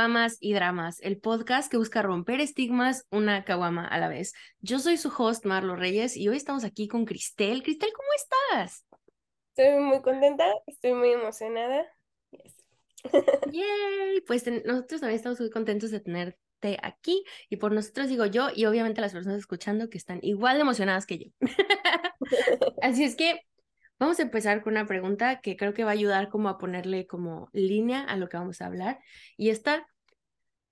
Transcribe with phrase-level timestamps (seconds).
[0.00, 4.32] Caguamas y Dramas, el podcast que busca romper estigmas una caguama a la vez.
[4.60, 7.62] Yo soy su host, Marlo Reyes, y hoy estamos aquí con Cristel.
[7.62, 8.86] Cristel, ¿cómo estás?
[9.54, 11.84] Estoy muy contenta, estoy muy emocionada.
[13.52, 18.48] Yay, pues nosotros también estamos muy contentos de tenerte aquí y por nosotros digo yo
[18.56, 21.26] y obviamente las personas escuchando que están igual de emocionadas que yo.
[22.80, 23.42] Así es que
[24.00, 27.06] Vamos a empezar con una pregunta que creo que va a ayudar como a ponerle
[27.06, 28.98] como línea a lo que vamos a hablar.
[29.36, 29.86] Y esta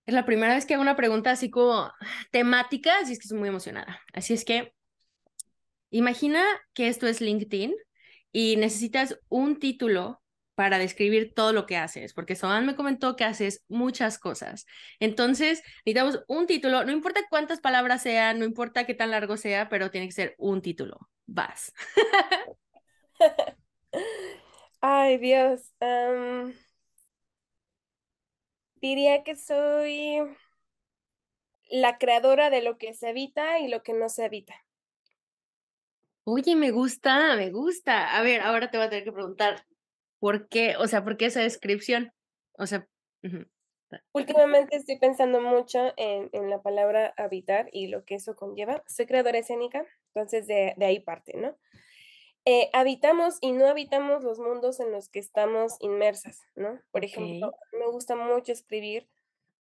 [0.09, 1.93] es la primera vez que hago una pregunta así como
[2.31, 4.01] temática, así es que estoy muy emocionada.
[4.15, 4.73] Así es que
[5.91, 7.75] imagina que esto es LinkedIn
[8.33, 10.23] y necesitas un título
[10.55, 14.65] para describir todo lo que haces, porque Soan me comentó que haces muchas cosas.
[14.99, 19.69] Entonces, necesitamos un título, no importa cuántas palabras sean, no importa qué tan largo sea,
[19.69, 21.11] pero tiene que ser un título.
[21.27, 21.71] Vas.
[24.81, 25.71] Ay, Dios.
[28.81, 30.21] Diría que soy
[31.71, 34.55] la creadora de lo que se habita y lo que no se habita.
[36.25, 38.17] Oye, me gusta, me gusta.
[38.17, 39.65] A ver, ahora te voy a tener que preguntar,
[40.19, 40.77] ¿por qué?
[40.77, 42.13] O sea, ¿por qué esa descripción?
[42.53, 42.87] O sea,
[44.13, 48.83] últimamente estoy pensando mucho en, la palabra habitar y lo que eso conlleva.
[48.87, 51.57] Soy creadora escénica, entonces de, de ahí parte, ¿no?
[52.51, 56.81] Eh, habitamos y no habitamos los mundos en los que estamos inmersas, ¿no?
[56.93, 59.07] Por ejemplo, me gusta mucho escribir,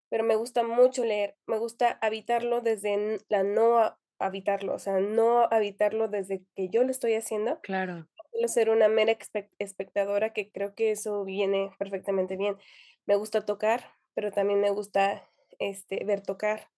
[0.08, 5.42] pero me gusta mucho leer, me gusta habitarlo desde la no habitarlo, o sea, no
[5.50, 7.60] habitarlo desde que yo lo estoy haciendo.
[7.60, 8.08] Claro.
[8.32, 9.14] Quiero ser una mera
[9.58, 12.56] espectadora que creo que eso viene perfectamente bien.
[13.04, 15.28] Me gusta tocar, pero también me gusta
[15.58, 16.70] este, ver tocar.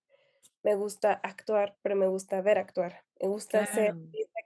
[0.65, 3.05] Me gusta actuar, pero me gusta ver actuar.
[3.21, 3.95] Me gusta ser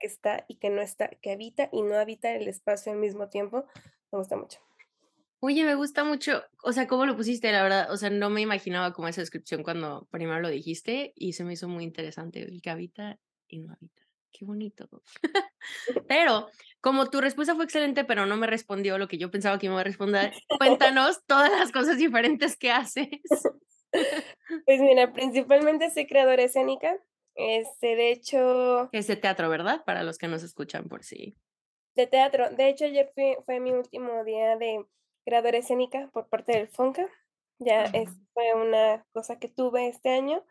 [0.05, 3.31] que está y que no está, que habita y no habita el espacio al mismo
[3.31, 3.65] tiempo.
[4.13, 4.59] Me gusta mucho.
[5.41, 8.43] Oye, me gusta mucho, o sea, cómo lo pusiste, la verdad, o sea, no me
[8.43, 12.61] imaginaba como esa descripción cuando primero lo dijiste y se me hizo muy interesante, el
[12.61, 13.19] que habita
[13.49, 14.03] y no habita.
[14.31, 14.89] Qué bonito.
[16.09, 16.49] pero
[16.83, 19.81] como tu respuesta fue excelente, pero no me respondió lo que yo pensaba que iba
[19.81, 23.09] a responder, cuéntanos todas las cosas diferentes que haces.
[24.67, 26.99] pues mira, principalmente soy creadora escénica,
[27.35, 28.89] este, de hecho...
[28.93, 29.85] Es de teatro, ¿verdad?
[29.85, 31.37] Para los que nos escuchan por sí.
[31.95, 32.51] De teatro.
[32.51, 33.13] De hecho, ayer
[33.45, 34.85] fue mi último día de
[35.27, 37.09] graduación escénica por parte del FONCA.
[37.59, 37.91] Ya
[38.33, 40.45] fue una cosa que tuve este año.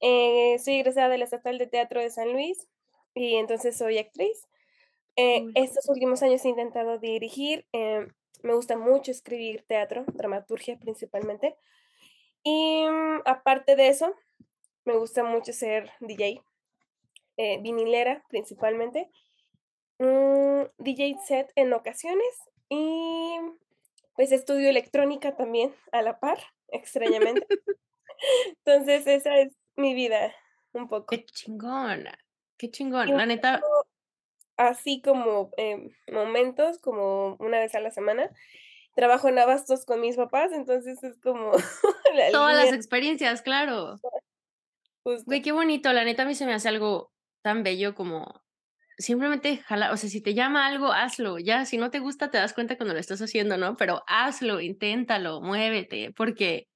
[0.00, 2.68] Eh, soy egresada del Estatal de Teatro de San Luis
[3.14, 4.46] y entonces soy actriz.
[5.16, 7.66] Eh, estos últimos años he intentado dirigir.
[7.72, 8.06] Eh,
[8.42, 11.56] me gusta mucho escribir teatro, dramaturgia principalmente.
[12.42, 14.14] Y mm, aparte de eso,
[14.84, 16.42] me gusta mucho ser DJ,
[17.36, 19.10] eh, vinilera principalmente,
[19.98, 22.28] mm, DJ set en ocasiones
[22.68, 23.38] y
[24.14, 27.46] pues estudio electrónica también a la par, extrañamente.
[28.64, 30.34] Entonces esa es mi vida
[30.72, 31.06] un poco.
[31.06, 32.16] Qué chingona,
[32.56, 33.60] qué chingón, la neta.
[34.56, 38.30] Así como em, momentos, como una vez a la semana,
[38.94, 41.50] trabajo en abastos con mis papás, entonces es como...
[42.32, 43.96] Todas las experiencias, claro.
[45.06, 48.42] Güey, qué bonito, la neta a mí se me hace algo tan bello como
[48.98, 52.38] simplemente jala, o sea, si te llama algo, hazlo, ya, si no te gusta te
[52.38, 53.76] das cuenta cuando lo estás haciendo, ¿no?
[53.76, 56.68] Pero hazlo, inténtalo, muévete, porque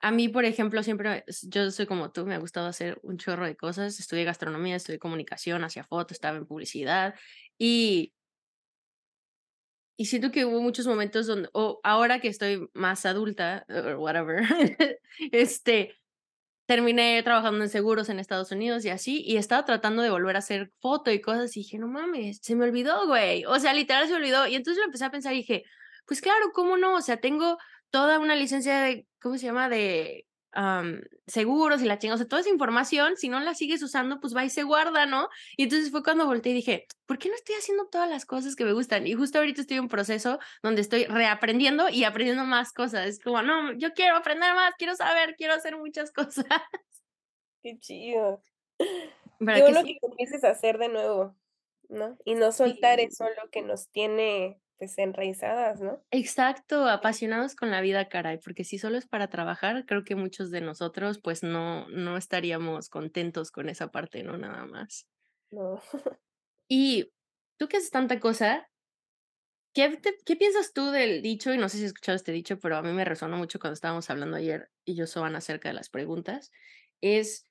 [0.00, 3.46] a mí, por ejemplo, siempre, yo soy como tú, me ha gustado hacer un chorro
[3.46, 7.14] de cosas, estudié gastronomía, estudié comunicación, hacía fotos, estaba en publicidad
[7.58, 8.12] y...
[9.98, 14.42] Y siento que hubo muchos momentos donde, o ahora que estoy más adulta, o whatever,
[15.32, 15.94] este,
[16.72, 20.38] terminé trabajando en seguros en Estados Unidos y así, y estaba tratando de volver a
[20.38, 23.44] hacer foto y cosas, y dije, no mames, se me olvidó, güey.
[23.44, 24.46] O sea, literal se olvidó.
[24.46, 25.64] Y entonces lo empecé a pensar y dije,
[26.06, 26.94] pues claro, ¿cómo no?
[26.94, 27.58] O sea, tengo
[27.90, 29.68] toda una licencia de, ¿cómo se llama?
[29.68, 30.26] De
[31.26, 34.36] seguros y la chingada, o sea, toda esa información, si no la sigues usando, pues
[34.36, 35.28] va y se guarda, ¿no?
[35.56, 38.54] Y entonces fue cuando volteé y dije, ¿por qué no estoy haciendo todas las cosas
[38.54, 39.06] que me gustan?
[39.06, 43.06] Y justo ahorita estoy en un proceso donde estoy reaprendiendo y aprendiendo más cosas.
[43.06, 46.46] Es como, no, yo quiero aprender más, quiero saber, quiero hacer muchas cosas.
[47.62, 48.42] Qué chido.
[48.78, 51.34] Qué bueno que, empieces a hacer de nuevo,
[51.88, 52.16] ¿no?
[52.24, 56.02] Y no soltar eso lo que nos tiene pues, enraizadas, ¿no?
[56.10, 60.50] Exacto, apasionados con la vida, caray, porque si solo es para trabajar, creo que muchos
[60.50, 64.36] de nosotros pues no, no estaríamos contentos con esa parte, ¿no?
[64.36, 65.06] Nada más.
[65.50, 65.80] No.
[66.68, 67.12] y
[67.58, 68.68] tú que haces tanta cosa,
[69.74, 71.52] ¿qué, ¿qué piensas tú del dicho?
[71.52, 73.74] Y no sé si has escuchado este dicho, pero a mí me resonó mucho cuando
[73.74, 76.50] estábamos hablando ayer y yo soban acerca de las preguntas,
[77.00, 77.46] es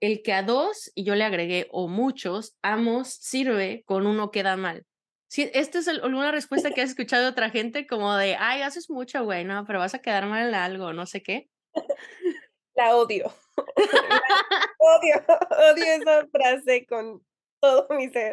[0.00, 4.56] el que a dos, y yo le agregué, o muchos, amos sirve con uno queda
[4.56, 4.86] mal.
[5.34, 8.88] Sí, esta es alguna respuesta que has escuchado de otra gente, como de, ay, haces
[8.88, 11.50] mucho, güey, no, pero vas a quedar mal en algo, no sé qué.
[12.76, 13.34] La odio.
[14.78, 15.24] odio,
[15.72, 17.20] odio esa frase con
[17.60, 18.30] todo mi ser.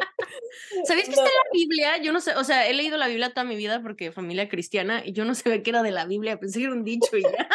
[0.84, 1.96] ¿Sabéis que está en la Biblia?
[1.96, 5.02] Yo no sé, o sea, he leído la Biblia toda mi vida porque familia cristiana
[5.04, 7.22] y yo no sabía que era de la Biblia, pensé que era un dicho y
[7.22, 7.48] ya.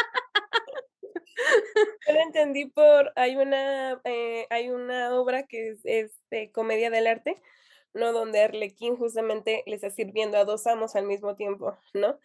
[2.06, 7.08] Yo lo entendí por, hay una, eh, hay una obra que es este, comedia del
[7.08, 7.42] arte,
[7.98, 8.14] ¿no?
[8.14, 12.20] Donde Arlequín justamente le está sirviendo a dos amos al mismo tiempo, ¿no?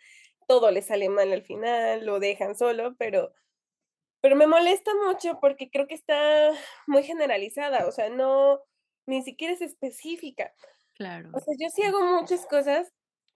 [0.46, 3.32] Todo le sale mal al final, lo dejan solo, pero
[4.22, 6.52] pero me molesta mucho porque creo que está
[6.86, 8.60] muy generalizada, o sea, no,
[9.04, 10.54] ni siquiera es específica.
[10.94, 11.30] Claro.
[11.34, 12.92] O sea, yo sí hago muchas cosas,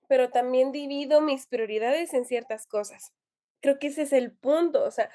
[0.08, 3.12] pero también divido mis prioridades en ciertas cosas.
[3.60, 5.10] Creo que ese es el punto, o sea,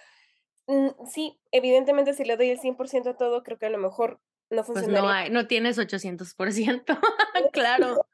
[1.10, 4.20] sí, evidentemente si le doy el 100% a todo, creo que a lo mejor
[4.52, 4.88] no funciona.
[4.88, 7.00] Pues no hay, no tienes 800%,
[7.54, 8.06] claro.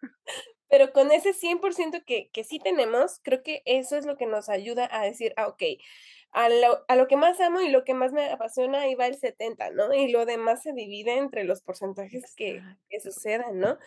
[0.69, 4.49] Pero con ese 100% que, que sí tenemos, creo que eso es lo que nos
[4.49, 5.63] ayuda a decir, ah, ok,
[6.31, 9.07] a lo, a lo que más amo y lo que más me apasiona, ahí va
[9.07, 9.93] el 70, ¿no?
[9.93, 13.77] Y lo demás se divide entre los porcentajes que, que sucedan, ¿no?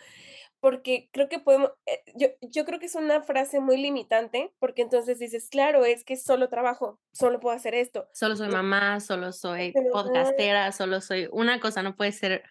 [0.61, 4.83] Porque creo que podemos, eh, yo, yo creo que es una frase muy limitante, porque
[4.83, 8.07] entonces dices, claro, es que solo trabajo, solo puedo hacer esto.
[8.13, 12.43] Solo soy mamá, solo soy podcastera, solo soy una cosa, no puede ser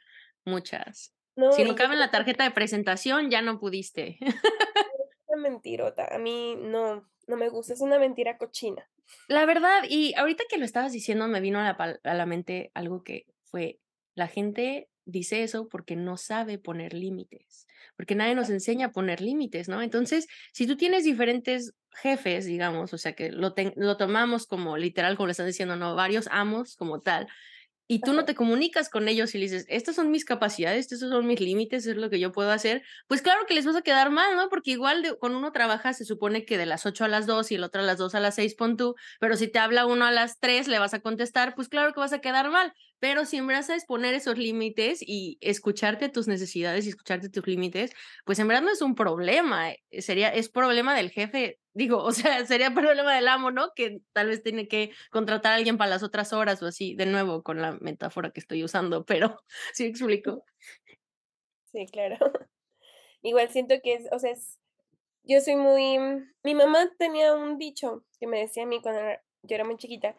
[0.44, 1.14] muchas.
[1.56, 4.18] si no cabe en la tarjeta de presentación, ya no pudiste.
[5.30, 8.90] Es una mentirota, a mí no, no me gusta, es una mentira cochina.
[9.28, 12.72] La verdad, y ahorita que lo estabas diciendo, me vino a la, a la mente
[12.74, 13.78] algo que fue,
[14.16, 17.66] la gente dice eso porque no sabe poner límites,
[17.96, 19.82] porque nadie nos enseña a poner límites, ¿no?
[19.82, 25.16] Entonces, si tú tienes diferentes jefes, digamos, o sea, que lo, lo tomamos como literal,
[25.16, 25.94] como le estás diciendo, ¿no?
[25.94, 27.28] Varios amos como tal,
[27.90, 31.10] y tú no te comunicas con ellos y le dices, estas son mis capacidades, estos
[31.10, 33.82] son mis límites, es lo que yo puedo hacer, pues claro que les vas a
[33.82, 34.48] quedar mal, ¿no?
[34.48, 37.50] Porque igual de, con uno trabaja, se supone que de las 8 a las 2
[37.50, 39.86] y el otro a las 2 a las 6 pon tú, pero si te habla
[39.86, 42.72] uno a las 3, le vas a contestar, pues claro que vas a quedar mal,
[43.00, 47.44] pero si en verdad sabes poner esos límites y escucharte tus necesidades y escucharte tus
[47.48, 47.90] límites,
[48.24, 52.12] pues en verdad no es un problema, eh, sería, es problema del jefe digo, o
[52.12, 53.72] sea, sería problema del amo, ¿no?
[53.74, 57.06] Que tal vez tiene que contratar a alguien para las otras horas o así, de
[57.06, 59.42] nuevo, con la metáfora que estoy usando, pero
[59.74, 60.44] sí explico.
[61.72, 62.16] Sí, claro.
[63.22, 64.58] Igual siento que es, o sea, es,
[65.24, 65.98] yo soy muy,
[66.42, 69.00] mi mamá tenía un dicho que me decía a mí cuando
[69.42, 70.16] yo era muy chiquita,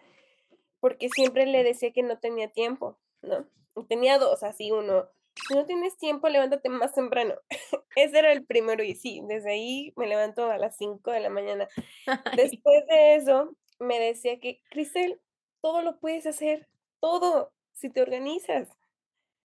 [0.79, 3.47] porque siempre le decía que no tenía tiempo, ¿no?
[3.87, 5.09] tenía dos, así uno
[5.47, 7.35] si no tienes tiempo, levántate más temprano.
[7.95, 11.29] Ese era el primero y sí, desde ahí me levanto a las 5 de la
[11.29, 11.67] mañana.
[12.37, 15.19] Después de eso, me decía que, Cristel,
[15.61, 16.67] todo lo puedes hacer,
[16.99, 18.69] todo, si te organizas,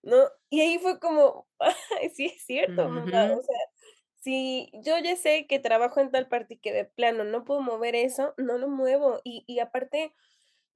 [0.02, 0.16] ¿no?
[0.50, 1.46] Y ahí fue como,
[2.14, 3.58] sí es cierto, mamá, o sea,
[4.26, 7.60] si yo ya sé que trabajo en tal parte y que de plano no puedo
[7.60, 9.20] mover eso, no lo muevo.
[9.22, 10.12] Y, y aparte,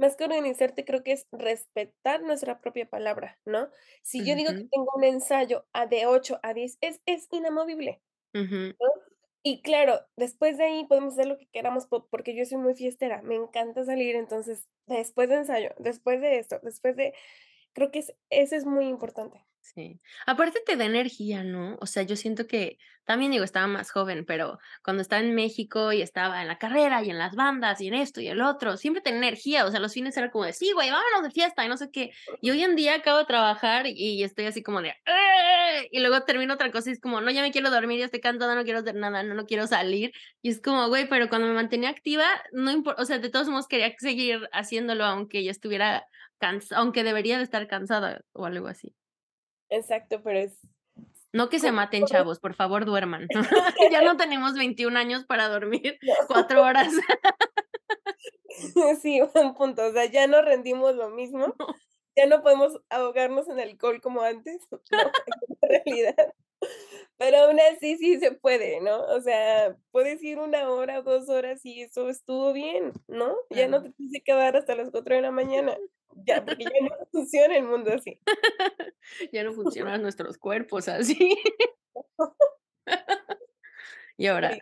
[0.00, 3.70] más que organizarte, creo que es respetar nuestra propia palabra, ¿no?
[4.02, 8.02] Si yo digo que tengo un ensayo a de 8 a 10, es, es inamovible.
[9.42, 13.22] Y claro, después de ahí podemos hacer lo que queramos porque yo soy muy fiestera,
[13.22, 17.14] me encanta salir, entonces después de ensayo, después de esto, después de,
[17.74, 19.46] creo que es, eso es muy importante.
[19.60, 20.00] Sí.
[20.26, 21.76] Aparte te da energía, ¿no?
[21.80, 25.92] O sea, yo siento que también digo, estaba más joven, pero cuando estaba en México
[25.92, 28.76] y estaba en la carrera y en las bandas y en esto y el otro,
[28.76, 29.66] siempre tenía energía.
[29.66, 31.90] O sea, los fines era como de, sí, güey, vámonos de fiesta y no sé
[31.90, 32.10] qué.
[32.40, 34.94] Y hoy en día acabo de trabajar y estoy así como de,
[35.90, 38.20] y luego termino otra cosa y es como, no, ya me quiero dormir, ya estoy
[38.20, 40.12] cansada, no quiero hacer nada, no, no quiero salir.
[40.42, 43.48] Y es como, güey, pero cuando me mantenía activa, no importa, o sea, de todos
[43.48, 46.04] modos quería seguir haciéndolo aunque ya estuviera
[46.38, 48.94] cansada, aunque debería de estar cansada o algo así.
[49.70, 50.58] Exacto, pero es...
[51.32, 53.28] No que se maten, chavos, por favor duerman.
[53.92, 56.92] ya no tenemos 21 años para dormir cuatro horas.
[59.00, 59.86] sí, un punto.
[59.86, 61.54] O sea, ya no rendimos lo mismo.
[62.16, 64.66] Ya no podemos ahogarnos en alcohol como antes.
[64.90, 66.34] en realidad.
[67.16, 69.02] Pero aún así sí se puede, ¿no?
[69.04, 73.36] O sea, puedes ir una hora, dos horas y eso estuvo bien, ¿no?
[73.50, 75.76] Ya no te tienes que quedar hasta las cuatro de la mañana.
[76.26, 78.18] Ya, porque ya no funciona el mundo así.
[79.32, 81.36] ya no funcionan nuestros cuerpos así.
[84.16, 84.58] y ahora,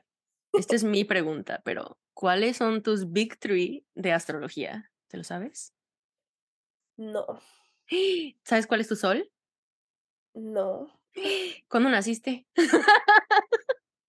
[0.53, 4.91] esta es mi pregunta, pero ¿cuáles son tus big three de astrología?
[5.09, 5.75] ¿Te lo sabes?
[6.97, 7.27] No.
[8.45, 9.31] ¿Sabes cuál es tu sol?
[10.35, 10.93] No.
[11.69, 12.47] ¿Cuándo naciste?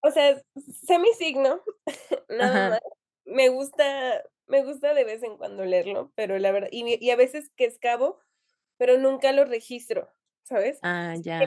[0.02, 1.62] o sea, sé mi signo,
[2.30, 2.80] nada más.
[3.26, 7.52] Me gusta me gusta de vez en cuando leerlo, pero la verdad, y, a veces
[7.56, 8.20] que escabo,
[8.78, 10.12] pero nunca lo registro,
[10.44, 10.80] ¿sabes?
[10.82, 11.40] Ah, ya.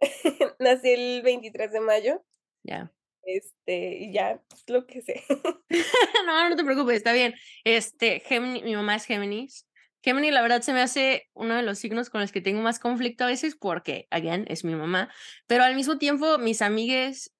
[0.58, 2.24] Nací el 23 de mayo.
[2.62, 2.92] Ya.
[3.22, 5.24] Este, y ya, es lo que sé.
[6.26, 7.34] no, no te preocupes, está bien.
[7.64, 9.66] Este, Gemini, mi mamá es Géminis.
[10.02, 12.78] Gemini, la verdad, se me hace uno de los signos con los que tengo más
[12.78, 15.10] conflicto a veces porque, again, es mi mamá.
[15.46, 17.32] Pero al mismo tiempo, mis amigues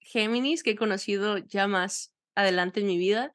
[0.00, 3.32] Géminis que he conocido ya más adelante en mi vida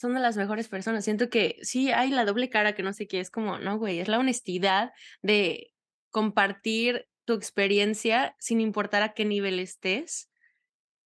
[0.00, 1.04] son de las mejores personas.
[1.04, 4.00] Siento que sí hay la doble cara que no sé qué, es como, no, güey,
[4.00, 4.92] es la honestidad
[5.22, 5.72] de
[6.10, 10.30] compartir tu experiencia sin importar a qué nivel estés.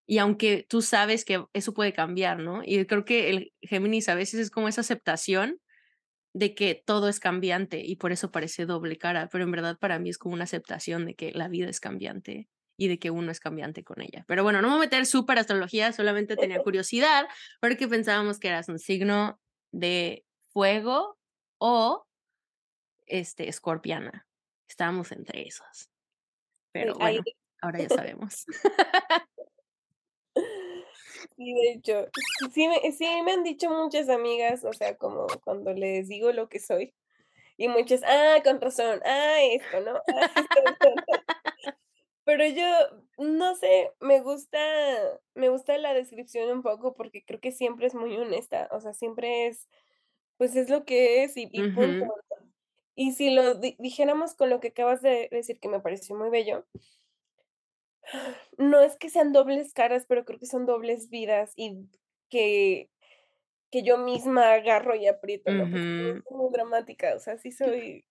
[0.06, 2.62] Y aunque tú sabes que eso puede cambiar, ¿no?
[2.64, 5.60] Y creo que el Géminis a veces es como esa aceptación
[6.32, 9.98] de que todo es cambiante y por eso parece doble cara, pero en verdad para
[9.98, 13.30] mí es como una aceptación de que la vida es cambiante y de que uno
[13.30, 14.24] es cambiante con ella.
[14.26, 17.26] Pero bueno, no me voy a meter súper astrología, solamente tenía curiosidad
[17.60, 19.40] porque pensábamos que eras un signo
[19.72, 21.18] de fuego
[21.58, 22.06] o
[23.06, 24.26] este escorpiana.
[24.68, 25.90] Estábamos entre esos.
[26.72, 27.22] Pero bueno,
[27.60, 28.46] ahora ya sabemos.
[31.36, 32.08] Sí, de hecho,
[32.52, 36.48] sí me, sí me han dicho muchas amigas, o sea, como cuando les digo lo
[36.48, 36.94] que soy,
[37.56, 40.00] y muchas, ah, con razón, ah, esto, ¿no?
[40.08, 41.42] Ah,
[42.24, 42.64] Pero yo,
[43.18, 44.58] no sé, me gusta,
[45.34, 48.94] me gusta la descripción un poco porque creo que siempre es muy honesta, o sea,
[48.94, 49.68] siempre es,
[50.38, 52.14] pues es lo que es y, punto.
[52.96, 56.64] Y si lo dijéramos con lo que acabas de decir, que me pareció muy bello,
[58.56, 61.88] no es que sean dobles caras, pero creo que son dobles vidas y
[62.30, 62.90] que,
[63.70, 65.66] que yo misma agarro y aprieto, ¿no?
[65.66, 68.06] muy dramática, o sea, sí soy...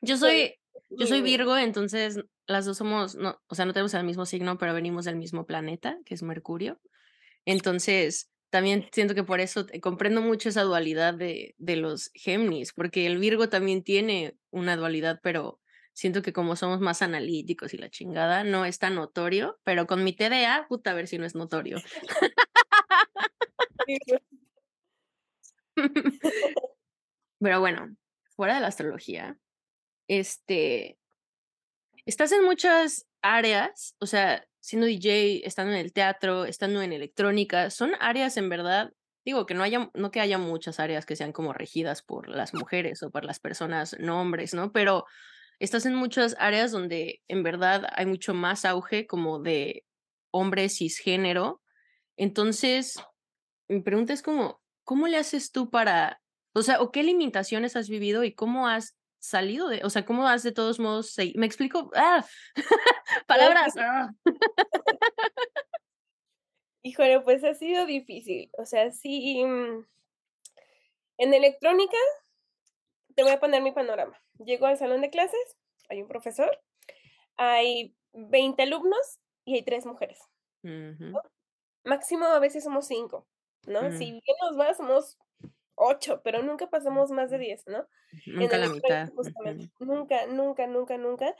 [0.00, 0.54] Yo soy,
[0.90, 4.58] yo soy Virgo, entonces las dos somos, no, o sea, no tenemos el mismo signo,
[4.58, 6.80] pero venimos del mismo planeta, que es Mercurio.
[7.44, 13.06] Entonces, también siento que por eso comprendo mucho esa dualidad de, de los Géminis, porque
[13.06, 15.60] el Virgo también tiene una dualidad, pero
[15.96, 20.04] siento que como somos más analíticos y la chingada, no es tan notorio, pero con
[20.04, 21.78] mi TDA, puta, a ver si no es notorio.
[27.40, 27.96] pero bueno,
[28.36, 29.38] fuera de la astrología,
[30.08, 30.98] este,
[32.04, 37.70] estás en muchas áreas, o sea, siendo DJ, estando en el teatro, estando en electrónica,
[37.70, 38.92] son áreas en verdad,
[39.24, 42.54] digo que no haya, no que haya muchas áreas que sean como regidas por las
[42.54, 44.72] mujeres o por las personas, no hombres, ¿no?
[44.72, 45.04] Pero
[45.58, 49.84] estás en muchas áreas donde en verdad hay mucho más auge como de
[50.30, 51.62] hombres cisgénero.
[52.16, 52.94] Entonces,
[53.68, 56.20] mi pregunta es como, ¿cómo le haces tú para,
[56.54, 58.96] o sea, o qué limitaciones has vivido y cómo has
[59.26, 62.24] salido de, o sea, cómo has de todos modos, me explico, ah,
[63.26, 63.74] palabras.
[63.78, 64.10] Ah.
[66.82, 69.84] Híjole, pues ha sido difícil, o sea, sí, mm,
[71.18, 71.96] en electrónica,
[73.14, 74.20] te voy a poner mi panorama.
[74.44, 75.56] Llego al salón de clases,
[75.88, 76.58] hay un profesor,
[77.36, 80.18] hay 20 alumnos y hay tres mujeres.
[81.84, 83.26] Máximo a veces somos cinco,
[83.66, 83.80] ¿no?
[83.92, 84.20] Si mm.
[84.20, 85.16] bien nos va, somos
[85.76, 87.86] ocho, pero nunca pasamos más de diez, ¿no?
[88.26, 89.08] Nunca la mitad.
[89.78, 91.34] Nunca, nunca, nunca, nunca.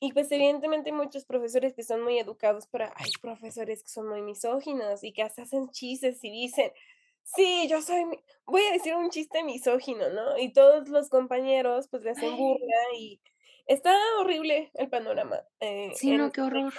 [0.00, 4.08] Y pues evidentemente hay muchos profesores que son muy educados, pero hay profesores que son
[4.08, 6.72] muy misóginos y que hasta hacen chistes y dicen,
[7.22, 8.04] sí, yo soy,
[8.44, 10.38] voy a decir un chiste misógino, ¿no?
[10.38, 13.20] Y todos los compañeros pues le hacen burla y
[13.66, 15.40] está horrible el panorama.
[15.60, 16.72] Eh, sí, no, qué horror.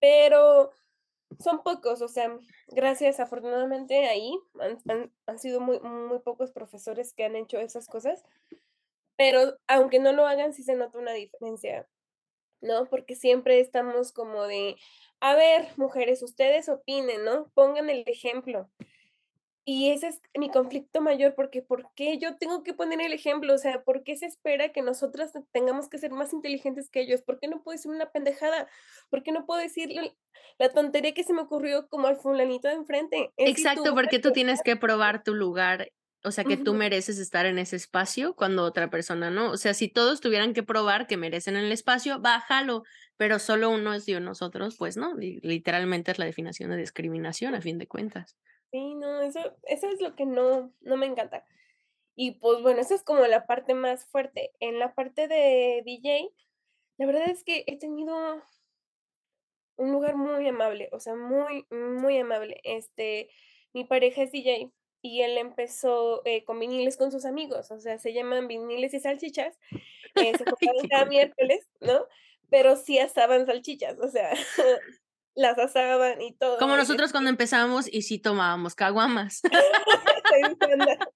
[0.00, 0.70] Pero
[1.38, 7.24] son pocos, o sea, gracias, afortunadamente ahí han, han, sido muy, muy pocos profesores que
[7.24, 8.24] han hecho esas cosas,
[9.16, 11.88] pero aunque no lo hagan, sí se nota una diferencia,
[12.60, 12.86] ¿no?
[12.86, 14.76] Porque siempre estamos como de,
[15.20, 17.50] a ver, mujeres, ustedes opinen, ¿no?
[17.54, 18.68] Pongan el ejemplo.
[19.70, 23.52] Y ese es mi conflicto mayor, porque ¿por qué yo tengo que poner el ejemplo?
[23.52, 27.20] O sea, ¿por qué se espera que nosotras tengamos que ser más inteligentes que ellos?
[27.20, 28.66] ¿Por qué no puedo decir una pendejada?
[29.10, 29.90] ¿Por qué no puedo decir
[30.58, 33.30] la tontería que se me ocurrió como al fulanito de enfrente?
[33.36, 35.92] Exacto, porque tú tienes que probar tu lugar,
[36.24, 39.50] o sea, que tú mereces estar en ese espacio cuando otra persona no.
[39.50, 42.84] O sea, si todos tuvieran que probar que merecen el espacio, bájalo,
[43.18, 47.60] pero solo uno es de nosotros, pues no, literalmente es la definición de discriminación a
[47.60, 48.34] fin de cuentas.
[48.70, 51.44] Sí, no, eso, eso es lo que no, no me encanta.
[52.16, 54.52] Y pues bueno, eso es como la parte más fuerte.
[54.60, 56.30] En la parte de DJ,
[56.98, 58.42] la verdad es que he tenido
[59.76, 62.60] un lugar muy amable, o sea, muy, muy amable.
[62.64, 63.30] Este,
[63.72, 64.72] mi pareja es DJ
[65.02, 69.00] y él empezó eh, con viniles con sus amigos, o sea, se llaman viniles y
[69.00, 69.58] salchichas.
[70.16, 70.44] Eh, se
[70.90, 72.04] cada miércoles, ¿no?
[72.50, 74.32] Pero sí asaban salchichas, o sea,
[75.38, 76.58] las asaban y todo.
[76.58, 79.40] Como nosotros cuando empezamos y sí tomábamos caguamas.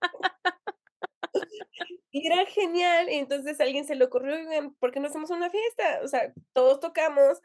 [2.13, 4.37] y era genial, y entonces a alguien se le ocurrió,
[4.79, 6.01] ¿por qué no hacemos una fiesta?
[6.05, 7.43] O sea, todos tocamos,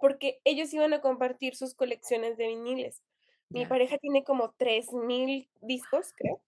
[0.00, 3.02] porque ellos iban a compartir sus colecciones de viniles.
[3.48, 6.40] Mi pareja tiene como 3000 discos, creo.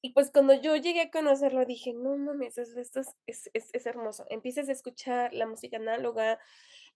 [0.00, 4.24] Y pues cuando yo llegué a conocerlo dije, no mames, esto es, es, es, hermoso.
[4.30, 6.38] Empiezas a escuchar la música análoga,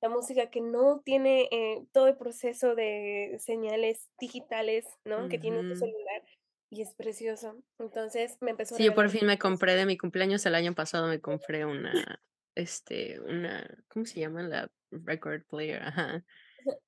[0.03, 5.29] la música que no tiene eh, todo el proceso de señales digitales, ¿no?
[5.29, 6.23] Que tiene tu celular.
[6.71, 7.63] Y es precioso.
[7.79, 11.07] Entonces me empezó Sí, yo por fin me compré de mi cumpleaños el año pasado,
[11.07, 12.21] me compré una,
[12.57, 14.43] este, una, ¿cómo se llama?
[14.43, 16.25] La record player, ajá.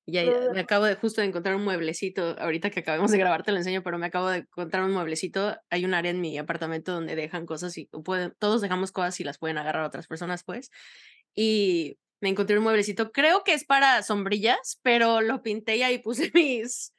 [0.05, 3.43] Y ahí me acabo de justo de encontrar un mueblecito, ahorita que acabamos de grabar
[3.43, 6.37] te lo enseño, pero me acabo de encontrar un mueblecito, hay un área en mi
[6.37, 10.43] apartamento donde dejan cosas y pueden, todos dejamos cosas y las pueden agarrar otras personas
[10.43, 10.71] pues,
[11.33, 15.99] y me encontré un mueblecito, creo que es para sombrillas, pero lo pinté y ahí
[15.99, 16.91] puse mis,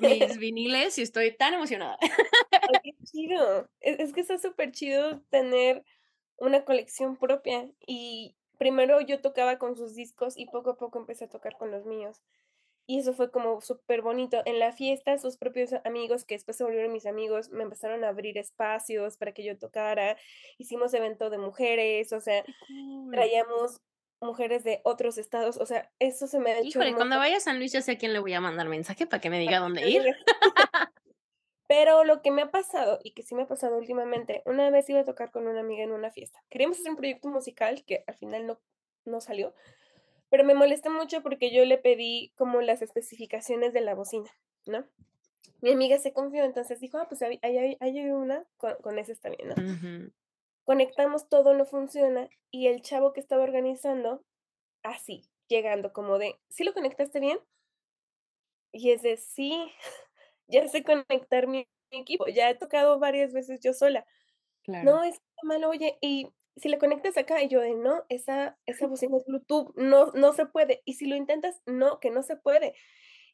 [0.00, 1.98] mis viniles y estoy tan emocionada.
[2.84, 5.82] qué chido, es, es que está súper chido tener
[6.36, 11.24] una colección propia y primero yo tocaba con sus discos y poco a poco empecé
[11.24, 12.22] a tocar con los míos.
[12.86, 14.40] Y eso fue como súper bonito.
[14.46, 18.10] En la fiesta, sus propios amigos, que después se volvieron mis amigos, me empezaron a
[18.10, 20.16] abrir espacios para que yo tocara.
[20.56, 22.44] Hicimos evento de mujeres, o sea,
[23.10, 23.82] traíamos
[24.20, 26.68] mujeres de otros estados, o sea, eso se me ha hecho...
[26.68, 29.06] Híjole, cuando vaya a San Luis ya sé a quién le voy a mandar mensaje
[29.06, 30.02] para que me diga dónde ir.
[31.68, 34.88] Pero lo que me ha pasado, y que sí me ha pasado últimamente, una vez
[34.88, 36.42] iba a tocar con una amiga en una fiesta.
[36.48, 38.58] Queríamos hacer un proyecto musical que al final no,
[39.04, 39.54] no salió,
[40.30, 44.30] pero me molesta mucho porque yo le pedí como las especificaciones de la bocina,
[44.66, 44.86] ¿no?
[45.60, 49.12] Mi amiga se confió, entonces dijo, ah, pues hay, hay, hay una, con, con esa
[49.12, 49.54] está bien, ¿no?
[50.68, 54.22] Conectamos todo, no funciona, y el chavo que estaba organizando,
[54.82, 57.38] así, llegando como de, ¿sí lo conectaste bien?
[58.70, 59.72] Y es de, sí,
[60.46, 64.04] ya sé conectar mi, equipo, ya he tocado varias veces yo sola.
[64.66, 68.86] No, es malo, oye, y si le conectas acá, y yo de no, esa, esa
[68.88, 70.82] bocina es Bluetooth, no, no se puede.
[70.84, 72.74] Y si lo intentas, no, que no se puede.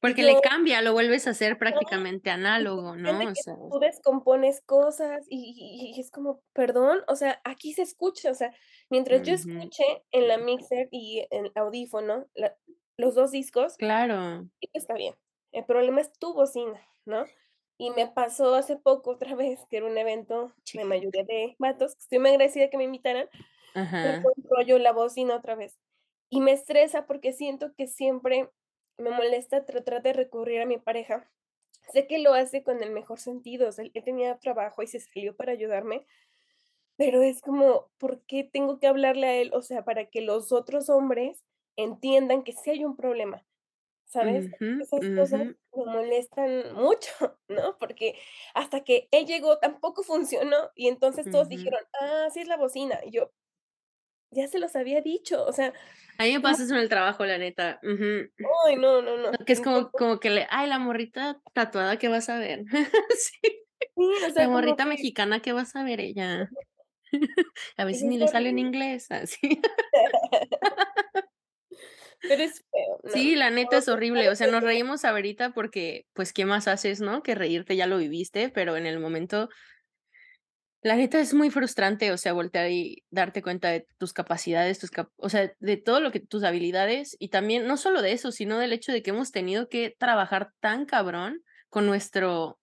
[0.00, 3.10] Porque le cambia, lo vuelves a hacer prácticamente análogo, ¿no?
[3.10, 8.34] O sea, tú descompones cosas y, es como, perdón, o sea, aquí se escucha, o
[8.34, 8.52] sea,
[8.90, 12.26] mientras yo escuché en la mixer y en el audífono
[12.96, 15.14] los dos discos, claro, está bien.
[15.52, 16.80] El problema es tu bocina.
[17.06, 17.24] ¿no?
[17.78, 21.96] Y me pasó hace poco otra vez, que era un evento de mayoría de vatos,
[21.98, 23.28] estoy muy agradecida que me invitaran,
[23.74, 24.22] Ajá.
[24.66, 25.78] yo la bocina otra vez.
[26.30, 28.48] Y me estresa porque siento que siempre
[28.98, 31.30] me molesta tratar de recurrir a mi pareja.
[31.92, 35.00] Sé que lo hace con el mejor sentido, o sea, él tenía trabajo y se
[35.00, 36.06] salió para ayudarme,
[36.96, 39.50] pero es como, ¿por qué tengo que hablarle a él?
[39.54, 41.44] O sea, para que los otros hombres
[41.76, 43.44] entiendan que sí hay un problema,
[44.06, 44.50] ¿sabes?
[44.78, 47.10] Esas cosas me molestan mucho,
[47.48, 47.78] ¿no?
[47.78, 48.16] Porque
[48.54, 53.00] hasta que él llegó tampoco funcionó y entonces todos dijeron, ah, sí es la bocina.
[53.04, 53.32] Y yo,
[54.34, 55.72] ya se los había dicho, o sea.
[56.18, 57.80] A mí me pasa eso en el trabajo, la neta.
[57.82, 59.32] Ay, no, no, no.
[59.44, 62.64] Que es como, como que le, ay, la morrita tatuada que vas a ver.
[63.18, 63.40] sí.
[64.36, 66.48] la morrita mexicana que vas a ver ella.
[67.76, 69.60] a veces ni le sale en inglés, así.
[72.26, 73.12] Pero es feo.
[73.12, 74.30] Sí, la neta es horrible.
[74.30, 77.22] O sea, nos reímos ahorita porque, pues, ¿qué más haces, no?
[77.22, 79.50] Que reírte ya lo viviste, pero en el momento,
[80.84, 84.90] la neta es muy frustrante, o sea, voltear y darte cuenta de tus capacidades, tus
[85.16, 88.58] o sea, de todo lo que tus habilidades y también, no solo de eso, sino
[88.58, 92.58] del hecho de que hemos tenido que trabajar tan cabrón con nuestro,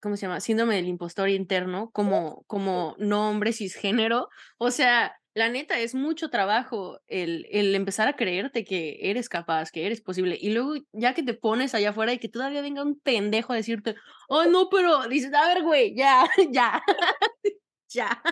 [0.00, 0.40] ¿cómo se llama?
[0.40, 4.28] Síndrome del impostor interno como, como no hombre cisgénero.
[4.56, 9.72] O sea, la neta, es mucho trabajo el, el, empezar a creerte que eres capaz,
[9.72, 10.38] que eres posible.
[10.40, 13.56] Y luego, ya que te pones allá afuera y que todavía venga un pendejo a
[13.56, 13.96] decirte,
[14.28, 16.82] oh, no, pero dices, a ver, güey, ya, ya,
[17.88, 18.22] ya.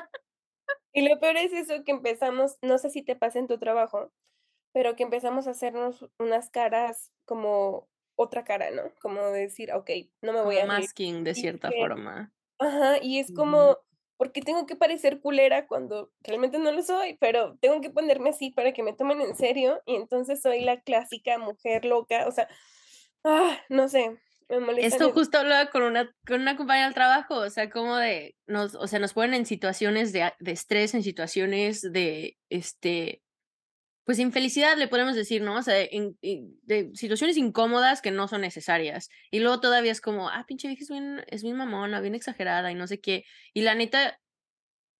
[0.92, 4.12] Y lo peor es eso que empezamos, no sé si te pasa en tu trabajo,
[4.72, 8.92] pero que empezamos a hacernos unas caras como otra cara, ¿no?
[9.00, 10.66] Como decir, ok, no me voy a...
[10.66, 12.32] Masking de cierta forma.
[12.60, 13.78] Ajá, y es como
[14.22, 18.52] porque tengo que parecer culera cuando realmente no lo soy, pero tengo que ponerme así
[18.52, 22.46] para que me tomen en serio y entonces soy la clásica mujer loca, o sea,
[23.24, 24.16] ah, no sé.
[24.48, 27.96] Me molesta Esto justo hablaba con una, con una compañera del trabajo, o sea, como
[27.96, 33.24] de, nos, o sea, nos ponen en situaciones de, de estrés, en situaciones de, este,
[34.04, 35.56] pues infelicidad le podemos decir, ¿no?
[35.56, 39.08] O sea, de situaciones incómodas que no son necesarias.
[39.30, 42.70] Y luego todavía es como, ah, pinche vieja es bien, es bien mamona, bien exagerada
[42.72, 43.24] y no sé qué.
[43.54, 44.18] Y la neta,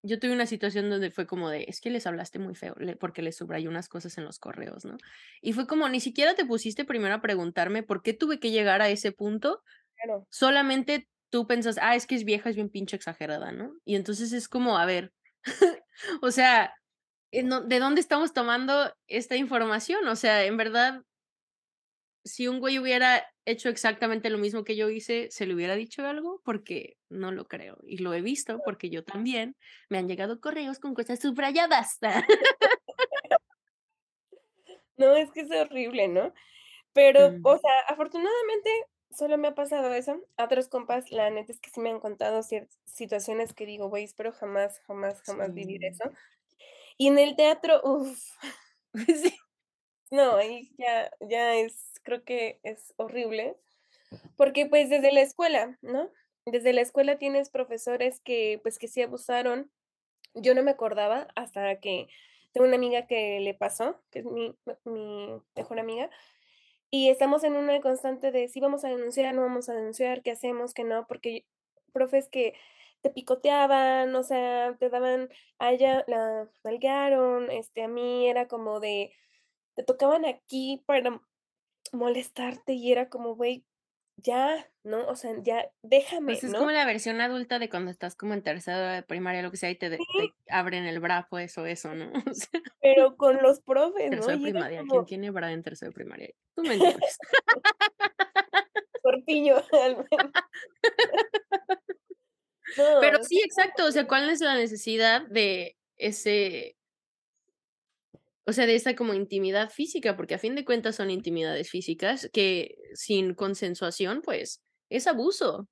[0.03, 3.23] yo tuve una situación donde fue como de, es que les hablaste muy feo, porque
[3.23, 4.97] les subrayé unas cosas en los correos, ¿no?
[5.41, 8.83] Y fue como, ni siquiera te pusiste primero a preguntarme por qué tuve que llegar
[8.83, 9.63] a ese punto.
[9.97, 10.27] Claro.
[10.31, 13.75] Solamente tú pensas, ah, es que es vieja, es bien pinche exagerada, ¿no?
[13.85, 15.13] Y entonces es como, a ver,
[16.23, 16.75] O sea,
[17.33, 20.07] ¿de dónde estamos tomando esta información?
[20.07, 21.03] O sea, en verdad,
[22.25, 26.07] si un güey hubiera hecho exactamente lo mismo que yo hice, ¿se le hubiera dicho
[26.07, 26.41] algo?
[26.45, 27.79] Porque no lo creo.
[27.85, 29.57] Y lo he visto porque yo también
[29.89, 31.99] me han llegado correos con cosas subrayadas.
[34.99, 36.33] No, es que es horrible, ¿no?
[36.93, 38.71] Pero, o sea, afortunadamente
[39.11, 40.21] solo me ha pasado eso.
[40.37, 43.89] A otros compas, la neta es que sí me han contado ciertas situaciones que digo,
[43.89, 46.11] güey, espero jamás, jamás, jamás vivir eso.
[47.03, 48.31] Y en el teatro, uff.
[49.09, 49.37] sí.
[50.13, 53.57] No, ahí ya, ya es, creo que es horrible.
[54.37, 56.09] Porque pues desde la escuela, ¿no?
[56.47, 59.69] Desde la escuela tienes profesores que pues que sí abusaron.
[60.35, 62.07] Yo no me acordaba hasta que
[62.53, 66.09] tengo una amiga que le pasó, que es mi, mi mejor amiga,
[66.89, 70.31] y estamos en una constante de si vamos a denunciar, no vamos a denunciar, qué
[70.31, 71.47] hacemos, qué no, porque
[71.93, 72.55] profes que
[73.03, 78.81] te picoteaban, o sea, te daban, a ella la malgaron, este, a mí era como
[78.81, 79.13] de,
[79.75, 81.21] te tocaban aquí para
[81.93, 83.65] molestarte y era como, güey,
[84.17, 85.07] ya, ¿no?
[85.09, 86.33] O sea, ya, déjame.
[86.33, 86.59] Pues es ¿no?
[86.59, 89.71] como la versión adulta de cuando estás como en tercera de primaria, lo que sea,
[89.71, 89.99] y te,
[90.49, 92.11] abren el bra, pues, o eso, ¿no?
[92.81, 94.17] Pero con los profes, ¿no?
[94.17, 96.31] Tercero de primaria, ¿quién tiene bra en tercero de primaria?
[96.55, 97.19] Tú me entiendes.
[99.03, 100.33] Corpiño, al menos.
[102.77, 103.87] Pero sí, exacto.
[103.87, 106.77] O sea, ¿cuál es la necesidad de ese.
[108.45, 112.29] O sea, de esta como intimidad física, porque a fin de cuentas son intimidades físicas
[112.33, 115.69] que sin consensuación, pues, es abuso.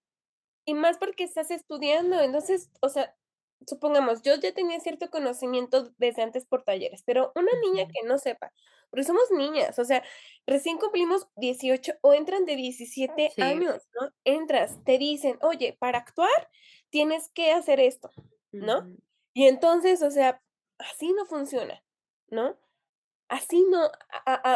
[0.65, 3.17] Y más porque estás estudiando, entonces, o sea,
[3.67, 8.19] supongamos, yo ya tenía cierto conocimiento desde antes por talleres, pero una niña que no
[8.19, 8.53] sepa,
[8.89, 10.03] porque somos niñas, o sea,
[10.47, 14.11] recién cumplimos 18 o entran de 17 años, ¿no?
[14.25, 16.49] Entras, te dicen, oye, para actuar
[16.91, 18.11] tienes que hacer esto,
[18.53, 18.95] ¿no?
[19.33, 20.43] Y entonces, o sea,
[20.79, 21.83] así no funciona,
[22.29, 22.57] ¿no?
[23.29, 23.91] Así no,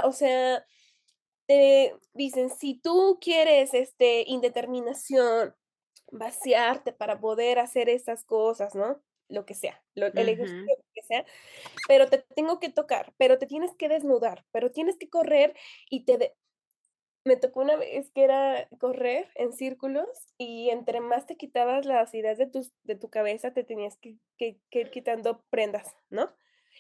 [0.05, 0.66] o sea,
[1.47, 5.55] te dicen, si tú quieres, este, indeterminación,
[6.11, 9.01] vaciarte para poder hacer estas cosas, ¿no?
[9.29, 11.25] Lo que sea, lo, el ejercicio que sea,
[11.88, 15.57] pero te tengo que tocar, pero te tienes que desnudar, pero tienes que correr
[15.88, 16.35] y te,
[17.24, 22.14] me tocó una vez que era correr en círculos y entre más te quitabas las
[22.14, 26.34] ideas de tu, de tu cabeza, te tenías que, que, ir quitando prendas, ¿no?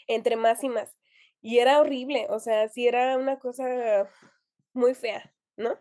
[0.06, 0.94] Entre más y más.
[1.40, 4.08] Y era horrible, o sea, sí era una cosa
[4.74, 5.78] muy fea, ¿no?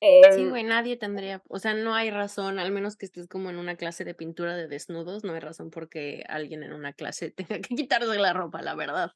[0.00, 3.50] sí, em güey, nadie tendría, o sea, no hay razón, al menos que estés como
[3.50, 6.94] en una clase de pintura de desnudos, no hay razón por qué alguien en una
[6.94, 9.12] clase tenga que quitarse la ropa, la verdad.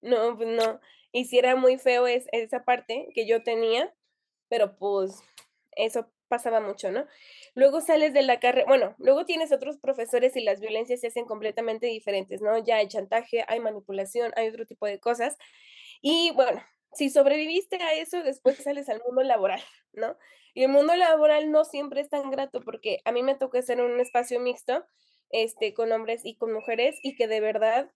[0.00, 0.80] No, pues no.
[1.14, 3.94] Y si era muy feo es, esa parte que yo tenía,
[4.48, 5.22] pero pues
[5.76, 7.06] eso pasaba mucho, ¿no?
[7.54, 11.24] Luego sales de la carrera, bueno, luego tienes otros profesores y las violencias se hacen
[11.24, 12.58] completamente diferentes, ¿no?
[12.58, 15.36] Ya hay chantaje, hay manipulación, hay otro tipo de cosas.
[16.02, 16.60] Y bueno,
[16.92, 20.16] si sobreviviste a eso, después sales al mundo laboral, ¿no?
[20.52, 23.78] Y el mundo laboral no siempre es tan grato porque a mí me tocó estar
[23.78, 24.84] en un espacio mixto,
[25.30, 27.92] este, con hombres y con mujeres y que de verdad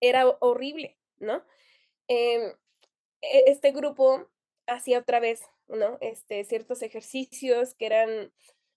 [0.00, 1.44] era horrible, ¿no?
[2.08, 2.52] Em,
[3.22, 4.28] e, este grupo
[4.66, 5.98] hacía otra vez, ¿no?
[6.00, 8.32] Este, ciertos ejercicios que eran,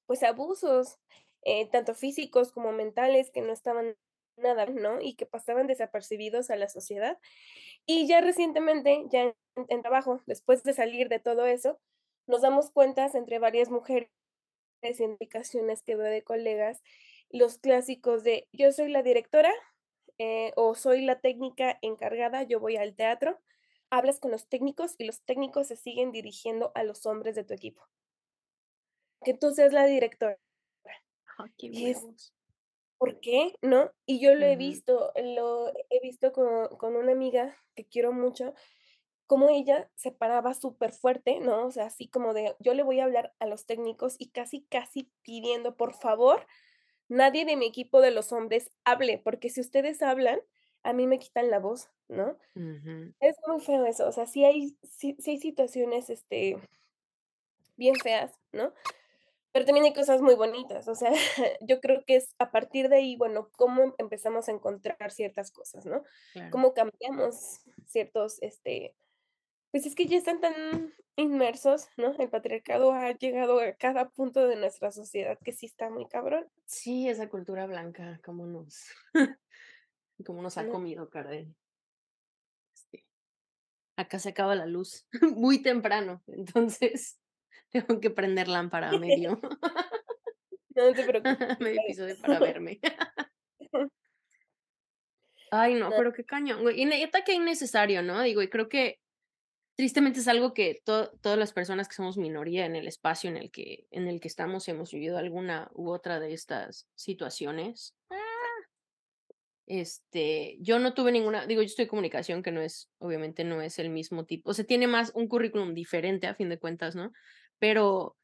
[0.05, 0.99] pues, abusos,
[1.43, 3.95] eh, tanto físicos como mentales, que no estaban
[4.37, 5.01] nada, ¿no?
[5.01, 7.19] Y que pasaban desapercibidos a la sociedad.
[7.85, 11.79] Y ya recientemente, ya en, trabajo, después de salir de todo eso,
[12.27, 14.09] nos damos cuentas entre varias mujeres
[14.83, 16.81] y indicaciones que veo de colegas,
[17.29, 19.51] los clásicos de yo soy la directora,
[20.17, 23.39] eh, o soy la técnica encargada, yo voy al teatro,
[23.89, 27.53] hablas con los técnicos y los técnicos se siguen dirigiendo a los hombres de tu
[27.53, 27.87] equipo.
[29.23, 30.37] Que tú seas la directora.
[31.57, 31.95] qué
[32.97, 33.53] ¿Por qué?
[33.61, 33.91] ¿No?
[34.07, 38.55] Y yo lo he visto, lo he visto con, con, una amiga que quiero mucho,
[39.27, 41.67] como ella se paraba súper fuerte, ¿no?
[41.67, 44.63] O sea, así como de, yo le voy a hablar a los técnicos y casi,
[44.63, 46.47] casi pidiendo, por favor,
[47.09, 50.39] nadie de mi equipo de los hombres hable, porque si ustedes hablan,
[50.83, 52.37] a mí me quitan la voz, ¿no?
[53.19, 56.57] Es muy feo eso, o sea, sí hay, sí, hay situaciones, este,
[57.75, 58.73] bien feas, ¿no?
[59.51, 61.11] Pero también hay cosas muy bonitas, o sea,
[61.61, 65.85] yo creo que es a partir de ahí, bueno, cómo empezamos a encontrar ciertas cosas,
[65.85, 66.03] ¿no?
[66.51, 68.95] Cómo cambiamos ciertos, este,
[69.71, 72.15] pues es que ya están tan inmersos, ¿no?
[72.17, 76.47] El patriarcado ha llegado a cada punto de nuestra sociedad que sí está muy cabrón.
[76.65, 78.85] Sí, esa cultura blanca, cómo nos,
[80.25, 81.55] cómo nos ha comido, Karen.
[82.73, 83.05] Este,
[83.97, 87.19] acá se acaba la luz muy temprano, entonces
[87.71, 89.41] tengo que prender lámpara a medio.
[90.75, 91.59] no te preocupes.
[91.59, 92.79] medio episodio para verme.
[95.49, 96.81] Ay, no, pero qué cañón, güey.
[96.81, 98.21] Y neta que innecesario, ¿no?
[98.21, 98.99] Digo, y creo que
[99.77, 103.51] tristemente es algo que todas las personas que somos minoría en el espacio en el
[103.51, 107.95] que, en el que estamos hemos vivido alguna u otra de estas situaciones.
[109.67, 113.61] Este, yo no tuve ninguna, digo, yo estoy en comunicación, que no es, obviamente no
[113.61, 116.95] es el mismo tipo, o sea, tiene más un currículum diferente a fin de cuentas,
[116.95, 117.11] ¿no?
[117.59, 118.17] Pero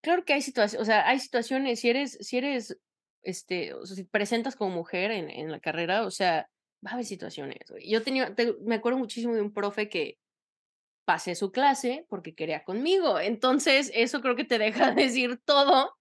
[0.00, 2.78] claro que hay situaciones, o sea, hay situaciones, si eres, si eres,
[3.22, 6.48] este, o sea, si presentas como mujer en, en la carrera, o sea,
[6.86, 7.58] va a haber situaciones.
[7.84, 8.32] Yo tenía,
[8.64, 10.18] me acuerdo muchísimo de un profe que
[11.06, 15.96] pasé su clase porque quería conmigo, entonces eso creo que te deja decir todo.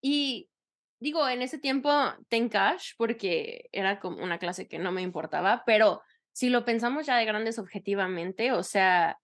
[0.00, 0.50] Y
[0.98, 1.90] digo, en ese tiempo
[2.28, 7.06] ten cash porque era como una clase que no me importaba, pero si lo pensamos
[7.06, 9.20] ya de grandes objetivamente, o sea,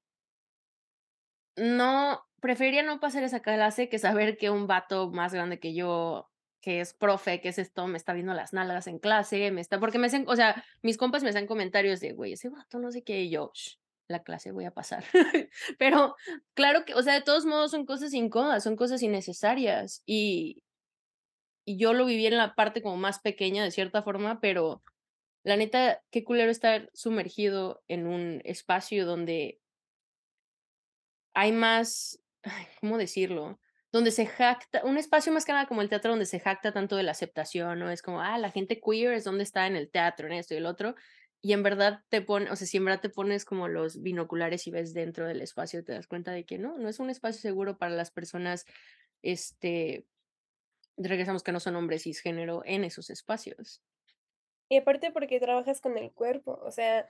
[1.57, 6.31] no, preferiría no pasar esa clase que saber que un vato más grande que yo,
[6.61, 9.81] que es profe, que es esto, me está viendo las nalgas en clase, me está,
[9.81, 12.90] porque me hacen, o sea, mis compas me hacen comentarios de, güey, ese vato no
[12.92, 13.53] sé qué, y yo,
[14.12, 15.05] la clase voy a pasar.
[15.79, 16.14] pero
[16.55, 20.62] claro que, o sea, de todos modos son cosas incómodas, son cosas innecesarias y,
[21.64, 24.83] y yo lo viví en la parte como más pequeña de cierta forma, pero
[25.44, 29.61] la neta, qué culero estar sumergido en un espacio donde
[31.35, 32.20] hay más,
[32.81, 33.59] ¿cómo decirlo?
[33.90, 36.96] Donde se jacta, un espacio más que nada como el teatro donde se jacta tanto
[36.96, 37.90] de la aceptación, ¿no?
[37.90, 40.59] Es como, ah, la gente queer es donde está en el teatro, en esto y
[40.59, 40.94] el otro.
[41.42, 44.66] Y en verdad te pones, o sea, si en verdad te pones como los binoculares
[44.66, 47.40] y ves dentro del espacio, te das cuenta de que no, no es un espacio
[47.40, 48.64] seguro para las personas,
[49.22, 50.07] este,
[50.96, 53.83] regresamos que no son hombres cisgénero en esos espacios.
[54.68, 57.09] Y aparte porque trabajas con el cuerpo, o sea,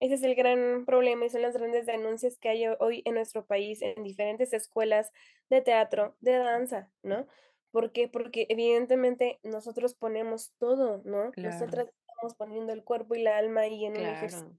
[0.00, 3.46] ese es el gran problema y son las grandes denuncias que hay hoy en nuestro
[3.46, 5.12] país en diferentes escuelas
[5.48, 7.26] de teatro, de danza, ¿no?
[7.70, 8.06] ¿Por qué?
[8.08, 11.32] Porque evidentemente nosotros ponemos todo, ¿no?
[11.36, 11.86] Nosotras
[12.22, 14.58] estamos poniendo el cuerpo y la alma ahí en un ejercicio.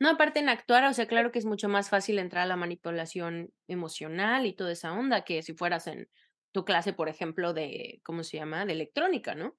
[0.00, 2.56] No, aparte en actuar, o sea, claro que es mucho más fácil entrar a la
[2.56, 6.08] manipulación emocional y toda esa onda que si fueras en
[6.52, 8.66] tu clase, por ejemplo, de, ¿cómo se llama?
[8.66, 9.56] De electrónica, ¿no?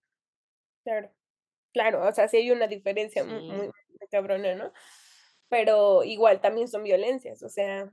[0.84, 1.12] Claro,
[1.74, 3.72] claro, o sea, sí hay una diferencia muy, muy,
[4.12, 4.72] cabrona, ¿no?
[5.50, 7.92] Pero igual también son violencias, o sea,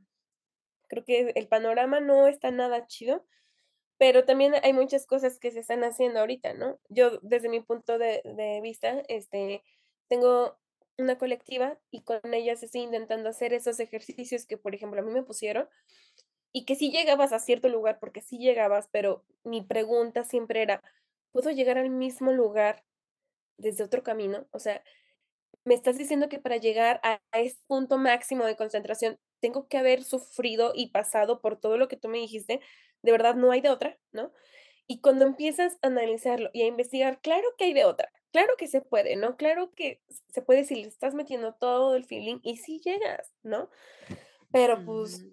[0.88, 3.24] creo que el panorama no está nada chido,
[4.02, 6.76] pero también hay muchas cosas que se están haciendo ahorita, ¿no?
[6.88, 9.62] Yo, desde mi punto de, de vista, este,
[10.08, 10.58] tengo
[10.98, 15.12] una colectiva y con ellas estoy intentando hacer esos ejercicios que, por ejemplo, a mí
[15.12, 15.68] me pusieron
[16.50, 20.82] y que sí llegabas a cierto lugar, porque sí llegabas, pero mi pregunta siempre era,
[21.30, 22.82] ¿puedo llegar al mismo lugar
[23.56, 24.48] desde otro camino?
[24.50, 24.82] O sea,
[25.62, 30.02] me estás diciendo que para llegar a, ese punto máximo de concentración tengo que haber
[30.02, 32.60] sufrido y pasado por todo lo que tú me dijiste,
[33.02, 34.32] de verdad no hay de otra, ¿no?
[34.86, 38.66] Y cuando empiezas a analizarlo y a investigar, claro que hay de otra, claro que
[38.66, 39.36] se puede, ¿no?
[39.36, 43.70] Claro que se puede si le estás metiendo todo el feeling y sí llegas, ¿no?
[44.50, 45.24] Pero pues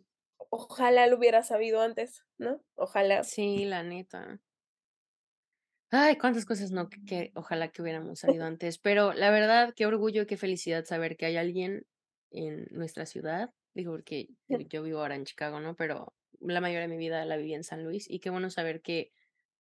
[0.49, 2.61] ojalá lo hubiera sabido antes, ¿no?
[2.75, 3.23] Ojalá.
[3.23, 4.39] Sí, la neta.
[5.91, 10.27] Ay, cuántas cosas no, que, ojalá que hubiéramos sabido antes, pero la verdad, qué orgullo,
[10.27, 11.87] qué felicidad saber que hay alguien
[12.29, 14.29] en nuestra ciudad, digo, porque
[14.69, 15.75] yo vivo ahora en Chicago, ¿no?
[15.75, 18.81] Pero la mayoría de mi vida la viví en San Luis y qué bueno saber
[18.81, 19.11] que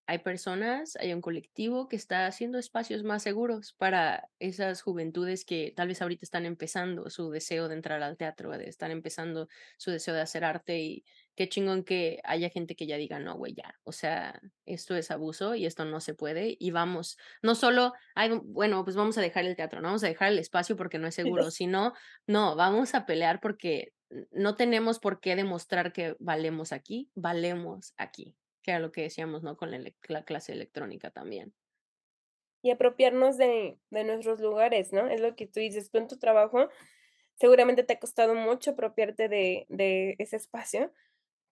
[0.09, 5.71] hay personas, hay un colectivo que está haciendo espacios más seguros para esas juventudes que
[5.75, 9.91] tal vez ahorita están empezando su deseo de entrar al teatro, de estar empezando su
[9.91, 13.53] deseo de hacer arte y qué chingón que haya gente que ya diga, no, güey,
[13.53, 17.93] ya, o sea, esto es abuso y esto no se puede y vamos, no solo,
[18.15, 20.97] hay, bueno, pues vamos a dejar el teatro, no vamos a dejar el espacio porque
[20.97, 21.93] no es seguro, sino,
[22.25, 23.93] no, vamos a pelear porque
[24.31, 29.43] no tenemos por qué demostrar que valemos aquí, valemos aquí que era lo que decíamos,
[29.43, 29.57] ¿no?
[29.57, 31.53] Con la, clase electrónica también.
[32.61, 35.07] Y apropiarnos de, de, nuestros lugares, ¿no?
[35.07, 36.69] Es lo que tú dices, tú en tu trabajo
[37.35, 40.91] seguramente te ha costado mucho apropiarte de, de ese espacio,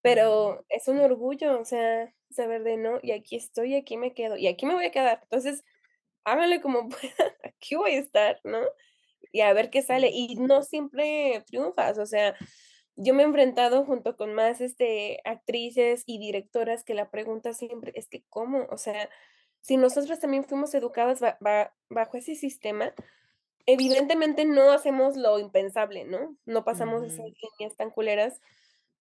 [0.01, 4.35] pero es un orgullo, o sea, saber de no, y aquí estoy, aquí me quedo,
[4.35, 5.21] y aquí me voy a quedar.
[5.23, 5.63] Entonces,
[6.25, 8.59] háganle como puedan, aquí voy a estar, ¿no?
[9.37, 10.09] Y a ver qué sale.
[10.11, 12.35] Y no siempre triunfas, o sea,
[12.95, 17.91] yo me he enfrentado junto con más este, actrices y directoras que la pregunta siempre
[17.93, 18.65] es que, ¿cómo?
[18.71, 19.11] O sea,
[19.61, 22.95] si nosotros también fuimos educadas bajo ese sistema,
[23.67, 26.35] evidentemente no hacemos lo impensable, ¿no?
[26.47, 27.27] No pasamos esas
[27.59, 28.41] líneas tan culeras,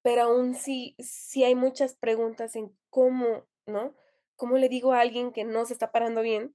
[0.03, 3.95] pero aún sí, sí hay muchas preguntas en cómo, ¿no?
[4.37, 6.55] ¿Cómo le digo a alguien que no se está parando bien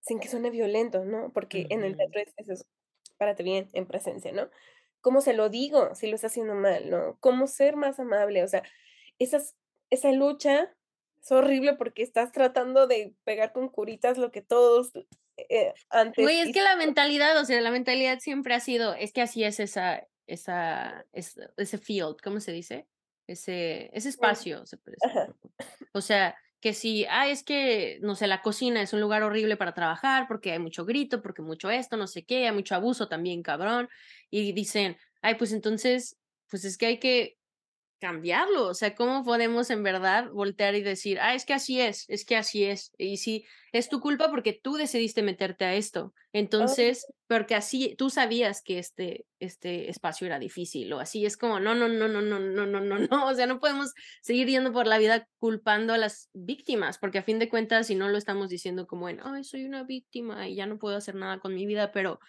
[0.00, 1.30] sin que suene violento, ¿no?
[1.32, 2.64] Porque en el teatro es eso,
[3.16, 4.50] párate bien en presencia, ¿no?
[5.00, 7.16] ¿Cómo se lo digo si lo está haciendo mal, no?
[7.20, 8.42] ¿Cómo ser más amable?
[8.42, 8.62] O sea,
[9.18, 9.56] esas,
[9.90, 10.74] esa lucha
[11.22, 14.92] es horrible porque estás tratando de pegar con curitas lo que todos
[15.36, 16.24] eh, antes.
[16.24, 19.44] Güey, es que la mentalidad, o sea, la mentalidad siempre ha sido, es que así
[19.44, 22.86] es esa, esa, ese field, ¿cómo se dice?
[23.26, 24.96] Ese, ese espacio, se puede
[25.92, 29.56] O sea, que si, ah, es que, no sé, la cocina es un lugar horrible
[29.56, 33.06] para trabajar porque hay mucho grito, porque mucho esto, no sé qué, hay mucho abuso
[33.06, 33.88] también, cabrón.
[34.30, 36.18] Y dicen, ay, pues entonces,
[36.50, 37.35] pues es que hay que
[38.06, 38.68] cambiarlo.
[38.68, 42.24] O sea, ¿cómo podemos en verdad voltear y decir, ah, es que así es, es
[42.24, 42.92] que así es?
[42.98, 46.14] Y si es tu culpa porque tú decidiste meterte a esto.
[46.32, 51.26] Entonces, porque así tú sabías que este, este espacio era difícil o así.
[51.26, 53.26] Es como, no, no, no, no, no, no, no, no, no.
[53.26, 53.92] O sea, no podemos
[54.22, 57.96] seguir yendo por la vida culpando a las víctimas, porque a fin de cuentas, si
[57.96, 61.16] no lo estamos diciendo como en, ay, soy una víctima y ya no puedo hacer
[61.16, 62.20] nada con mi vida, pero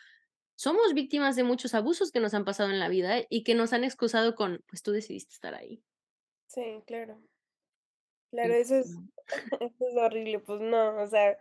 [0.58, 3.74] somos víctimas de muchos abusos que nos han pasado en la vida y que nos
[3.74, 5.84] han excusado con, pues tú decidiste estar ahí.
[6.48, 7.22] Sí, claro.
[8.32, 8.98] Claro, eso es,
[9.62, 11.38] eso es horrible, pues no, o sea,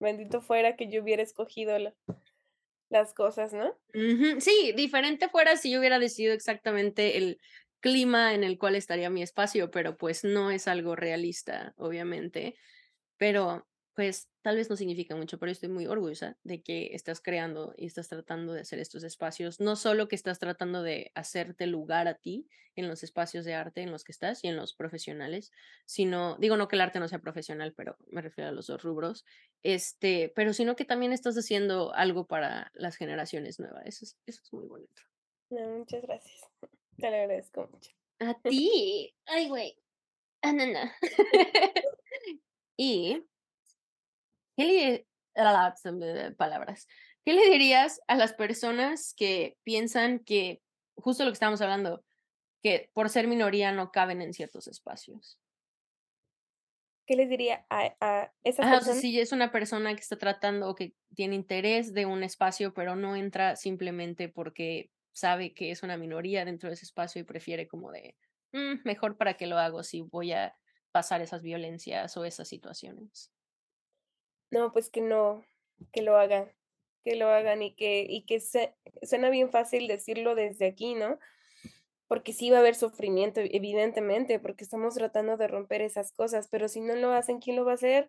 [0.00, 1.76] bendito fuera que yo hubiera escogido
[2.90, 3.78] las cosas, ¿no?
[4.40, 7.38] Sí, diferente fuera si yo hubiera decidido exactamente el
[7.80, 12.56] clima en el cual estaría mi espacio, pero pues no es algo realista, obviamente.
[13.16, 13.68] Pero
[13.98, 17.86] pues tal vez no significa mucho, pero estoy muy orgullosa de que estás creando y
[17.86, 22.14] estás tratando de hacer estos espacios, no solo que estás tratando de hacerte lugar a
[22.14, 25.50] ti en los espacios de arte en los que estás y en los profesionales,
[25.84, 28.80] sino, digo no que el arte no sea profesional, pero me refiero a los dos
[28.84, 29.26] rubros,
[29.64, 34.42] este, pero sino que también estás haciendo algo para las generaciones nuevas, eso es, eso
[34.44, 35.02] es muy bonito.
[35.50, 36.40] muchas gracias,
[36.98, 37.90] te lo agradezco mucho.
[38.20, 39.76] A ti, ay güey,
[40.42, 40.88] ah, no, no.
[42.76, 43.24] y
[44.58, 46.88] ¿Qué le, palabras.
[47.24, 50.60] ¿Qué le dirías a las personas que piensan que,
[50.96, 52.04] justo lo que estamos hablando,
[52.60, 55.38] que por ser minoría no caben en ciertos espacios?
[57.06, 58.82] ¿Qué les diría a, a esas personas?
[58.82, 62.24] O sea, si es una persona que está tratando o que tiene interés de un
[62.24, 67.20] espacio, pero no entra simplemente porque sabe que es una minoría dentro de ese espacio
[67.20, 68.16] y prefiere como de,
[68.52, 70.56] mm, mejor para que lo hago si voy a
[70.90, 73.30] pasar esas violencias o esas situaciones.
[74.50, 75.44] No, pues que no,
[75.92, 76.50] que lo hagan,
[77.04, 81.18] que lo hagan y que, y que se, suena bien fácil decirlo desde aquí, ¿no?
[82.06, 86.68] Porque sí va a haber sufrimiento, evidentemente, porque estamos tratando de romper esas cosas, pero
[86.68, 88.08] si no lo hacen, ¿quién lo va a hacer?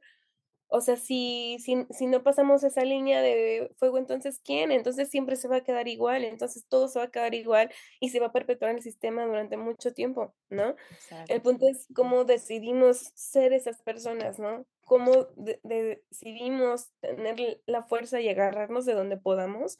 [0.71, 4.71] O sea, si, si, si no pasamos esa línea de fuego, entonces ¿quién?
[4.71, 8.09] Entonces siempre se va a quedar igual, entonces todo se va a quedar igual y
[8.09, 10.75] se va a perpetuar el sistema durante mucho tiempo, ¿no?
[11.27, 14.65] El punto es cómo decidimos ser esas personas, ¿no?
[14.89, 15.27] Cómo
[15.63, 19.77] decidimos tener la fuerza y agarrarnos de donde podamos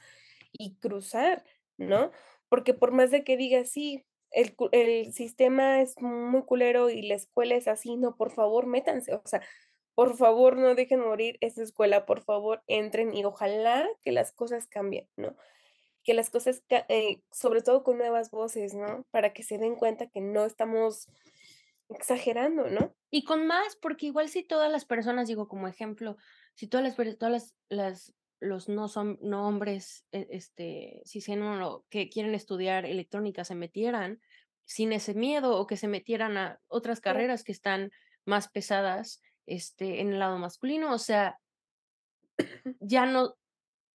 [0.51, 1.43] y cruzar,
[1.77, 2.11] ¿no?
[2.47, 7.15] Porque por más de que diga, sí, el, el sistema es muy culero y la
[7.15, 9.41] escuela es así, no, por favor, métanse, o sea,
[9.95, 14.67] por favor, no dejen morir esa escuela, por favor, entren y ojalá que las cosas
[14.67, 15.35] cambien, ¿no?
[16.03, 19.07] Que las cosas, eh, sobre todo con nuevas voces, ¿no?
[19.09, 21.09] Para que se den cuenta que no estamos
[21.89, 22.95] exagerando, ¿no?
[23.09, 26.17] Y con más, porque igual si todas las personas, digo como ejemplo,
[26.53, 31.85] si todas las todas las, las los no son no hombres e, este si no
[31.89, 34.21] que quieren estudiar electrónica se metieran
[34.63, 37.91] sin ese miedo o que se metieran a otras carreras que están
[38.25, 41.39] más pesadas este, en el lado masculino, o sea,
[42.79, 43.35] ya no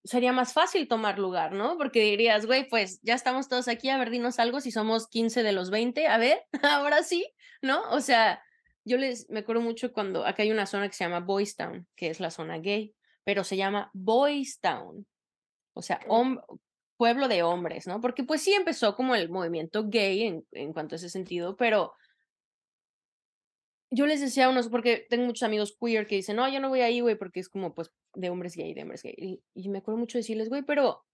[0.05, 1.77] sería más fácil tomar lugar, ¿no?
[1.77, 5.43] Porque dirías, güey, pues ya estamos todos aquí, a ver, dinos algo si somos 15
[5.43, 7.27] de los 20, a ver, ahora sí,
[7.61, 7.81] ¿no?
[7.91, 8.41] O sea,
[8.85, 11.87] yo les, me acuerdo mucho cuando acá hay una zona que se llama Boys Town,
[11.95, 15.07] que es la zona gay, pero se llama Boys Town,
[15.73, 15.99] o sea,
[16.97, 17.99] pueblo de hombres, ¿no?
[17.99, 21.93] Porque pues sí empezó como el movimiento gay en, en cuanto a ese sentido, pero
[23.95, 26.69] yo les decía a unos, porque tengo muchos amigos queer que dicen, no, yo no
[26.69, 29.41] voy ahí, güey, porque es como, pues, de hombres gay, de hombres gay.
[29.53, 31.05] Y, me acuerdo mucho decirles, güey, pero,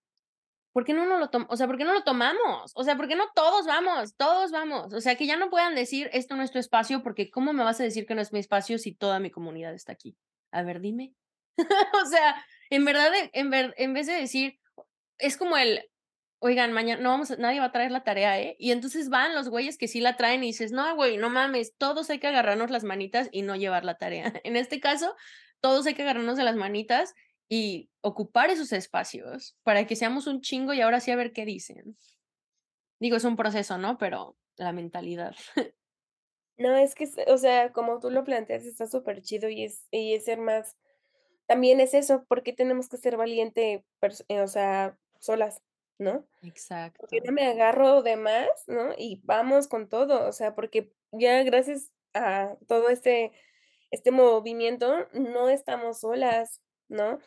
[0.73, 1.53] ¿por qué no, no lo tomamos?
[1.53, 2.71] O sea, ¿por qué no lo tomamos?
[2.75, 4.15] O sea, ¿por qué no todos vamos?
[4.17, 4.93] Todos vamos.
[4.93, 7.63] O sea, que ya no puedan decir, esto no es tu espacio, porque ¿cómo me
[7.63, 10.17] vas a decir que no es mi espacio si toda mi comunidad está aquí?
[10.51, 11.13] A ver, dime.
[12.03, 14.59] o sea, en verdad, en, ver, en vez de decir,
[15.19, 15.90] es como el,
[16.43, 18.55] oigan, mañana no vamos, nadie va a traer la tarea, ¿eh?
[18.57, 21.75] Y entonces van los güeyes que sí la traen y dices, no, güey, no mames,
[21.77, 24.33] todos hay que agarrarnos las manitas y no llevar la tarea.
[24.43, 25.15] En este caso,
[25.59, 27.13] todos hay que agarrarnos de las manitas
[27.47, 31.45] y ocupar esos espacios para que seamos un chingo y ahora sí a ver qué
[31.45, 31.95] dicen.
[32.99, 33.99] Digo, es un proceso, ¿no?
[33.99, 35.35] Pero la mentalidad.
[36.57, 40.13] No, es que, o sea, como tú lo planteas, está súper chido y es, y
[40.13, 40.77] es ser más,
[41.47, 43.83] también es eso, porque tenemos que ser valiente,
[44.29, 45.63] o sea, solas,
[46.01, 46.25] ¿no?
[46.41, 46.97] Exacto.
[47.01, 48.93] Porque no me agarro de más, ¿no?
[48.97, 53.31] Y vamos con todo, o sea, porque ya gracias a todo este
[53.91, 57.19] este movimiento, no estamos solas, ¿no?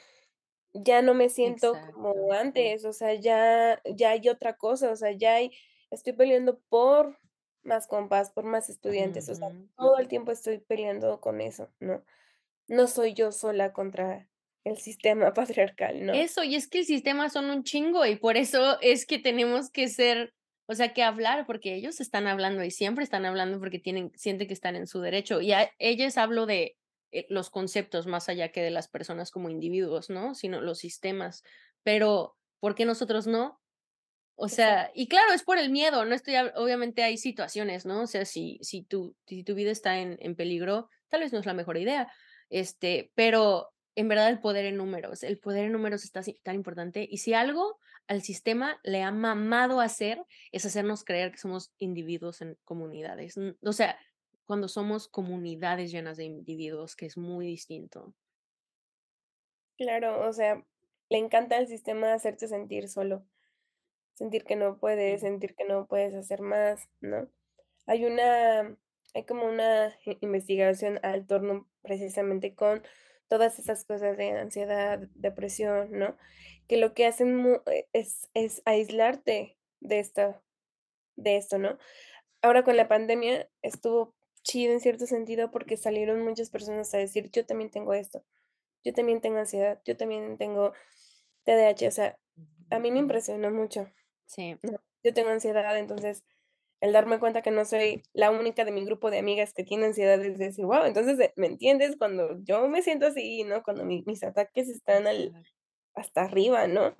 [0.72, 5.12] Ya no me siento como antes, o sea, ya ya hay otra cosa, o sea,
[5.12, 5.52] ya hay
[5.90, 7.16] estoy peleando por
[7.62, 12.04] más compas, por más estudiantes, o sea, todo el tiempo estoy peleando con eso, ¿no?
[12.66, 14.28] No soy yo sola contra
[14.64, 16.12] el sistema patriarcal, ¿no?
[16.12, 19.70] Eso, y es que el sistema son un chingo y por eso es que tenemos
[19.70, 20.34] que ser,
[20.66, 24.48] o sea, que hablar, porque ellos están hablando y siempre están hablando porque tienen, sienten
[24.48, 25.40] que están en su derecho.
[25.40, 26.76] Y a ellos hablo de
[27.12, 30.34] eh, los conceptos más allá que de las personas como individuos, ¿no?
[30.34, 31.42] Sino los sistemas.
[31.82, 33.60] Pero, ¿por qué nosotros no?
[34.36, 38.02] O sea, y claro, es por el miedo, no estoy, obviamente hay situaciones, ¿no?
[38.02, 41.38] O sea, si, si, tu, si tu vida está en, en peligro, tal vez no
[41.38, 42.12] es la mejor idea,
[42.50, 47.06] este, pero en verdad el poder en números, el poder en números está tan importante
[47.08, 50.22] y si algo al sistema le ha mamado hacer
[50.52, 53.98] es hacernos creer que somos individuos en comunidades, o sea,
[54.46, 58.14] cuando somos comunidades llenas de individuos, que es muy distinto.
[59.76, 60.62] Claro, o sea,
[61.08, 63.24] le encanta al sistema hacerte sentir solo,
[64.14, 67.28] sentir que no puedes, sentir que no puedes hacer más, ¿no?
[67.86, 68.76] Hay una,
[69.14, 72.82] hay como una investigación al torno precisamente con
[73.28, 76.16] todas esas cosas de ansiedad, depresión, ¿no?
[76.68, 80.42] Que lo que hacen e, es, es aislarte de esto,
[81.16, 81.78] de esto, ¿no?
[82.42, 87.30] Ahora con la pandemia estuvo chido en cierto sentido porque salieron muchas personas a decir,
[87.30, 88.24] yo también tengo esto,
[88.84, 90.72] yo también tengo ansiedad, yo también tengo
[91.44, 92.18] TDAH, o sea,
[92.70, 93.90] a mí me impresionó mucho.
[94.26, 94.58] Sí.
[95.02, 96.24] Yo tengo ansiedad, entonces
[96.84, 99.86] el darme cuenta que no soy la única de mi grupo de amigas que tiene
[99.86, 101.96] ansiedad es decir, wow, entonces, eh, ¿me entiendes?
[101.96, 103.62] Cuando yo me siento así, ¿no?
[103.62, 105.32] Cuando mis ataques están al,
[105.94, 106.94] hasta arriba, ¿no?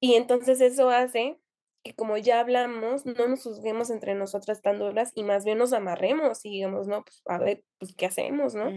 [0.00, 1.38] Y entonces eso hace
[1.84, 5.72] que como ya hablamos, no nos juzguemos entre nosotras tan duras y más bien nos
[5.72, 8.72] amarremos y digamos, no, pues a ver, pues qué hacemos, ¿no?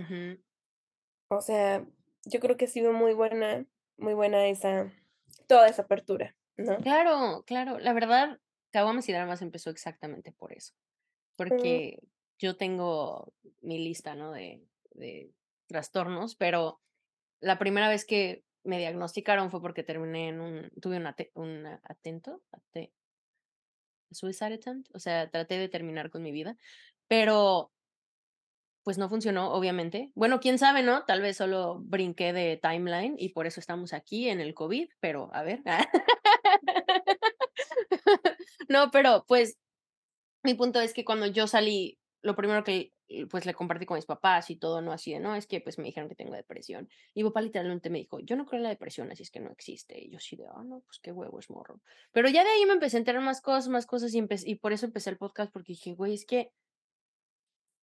[1.30, 1.84] O sea,
[2.24, 3.66] yo creo que ha sido muy buena,
[3.98, 4.91] muy buena esa,
[5.48, 6.78] toda esa apertura, ¿no?
[6.78, 8.39] Claro, claro, la verdad,
[8.76, 10.73] Caguamas y Dramas empezó exactamente por eso,
[11.38, 11.97] porque
[12.38, 14.34] yo tengo mi lista, ¿no?
[14.34, 15.32] De, de
[15.67, 16.82] trastornos, pero
[17.39, 22.41] la primera vez que me diagnosticaron fue porque terminé en un, tuve un, un atento,
[22.51, 22.91] ate,
[24.11, 26.57] suicide attempt, o sea, traté de terminar con mi vida,
[27.07, 27.71] pero
[28.84, 30.11] pues no funcionó, obviamente.
[30.15, 31.05] Bueno, quién sabe, ¿no?
[31.05, 35.30] Tal vez solo brinqué de timeline y por eso estamos aquí en el COVID, pero
[35.34, 35.63] a ver.
[38.70, 39.58] no, pero pues
[40.43, 43.95] mi punto es que cuando yo salí, lo primero que eh, pues le compartí con
[43.95, 46.34] mis papás y todo, no así de, no, es que pues me dijeron que tengo
[46.34, 46.89] depresión.
[47.14, 49.39] Y mi papá literalmente me dijo, yo no creo en la depresión, así es que
[49.39, 49.99] no existe.
[49.99, 51.82] Y yo sí de, ah, no, pues qué huevo es morro.
[52.12, 54.74] Pero ya de ahí me empecé a enterar más cosas, más cosas y, y por
[54.74, 56.51] eso empecé el podcast, porque dije, güey, es que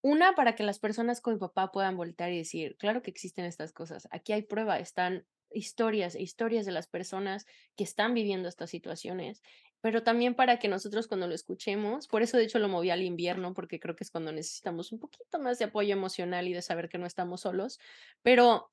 [0.02, 3.44] una, para que las personas con mi papá puedan voltear y decir, claro que existen
[3.44, 7.46] estas cosas, aquí hay prueba, están historias, historias de las personas
[7.76, 9.42] que están viviendo estas situaciones
[9.82, 13.02] pero también para que nosotros cuando lo escuchemos, por eso de hecho lo moví al
[13.02, 16.62] invierno, porque creo que es cuando necesitamos un poquito más de apoyo emocional y de
[16.62, 17.80] saber que no estamos solos,
[18.22, 18.70] pero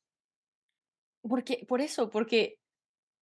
[1.21, 2.59] porque por eso, porque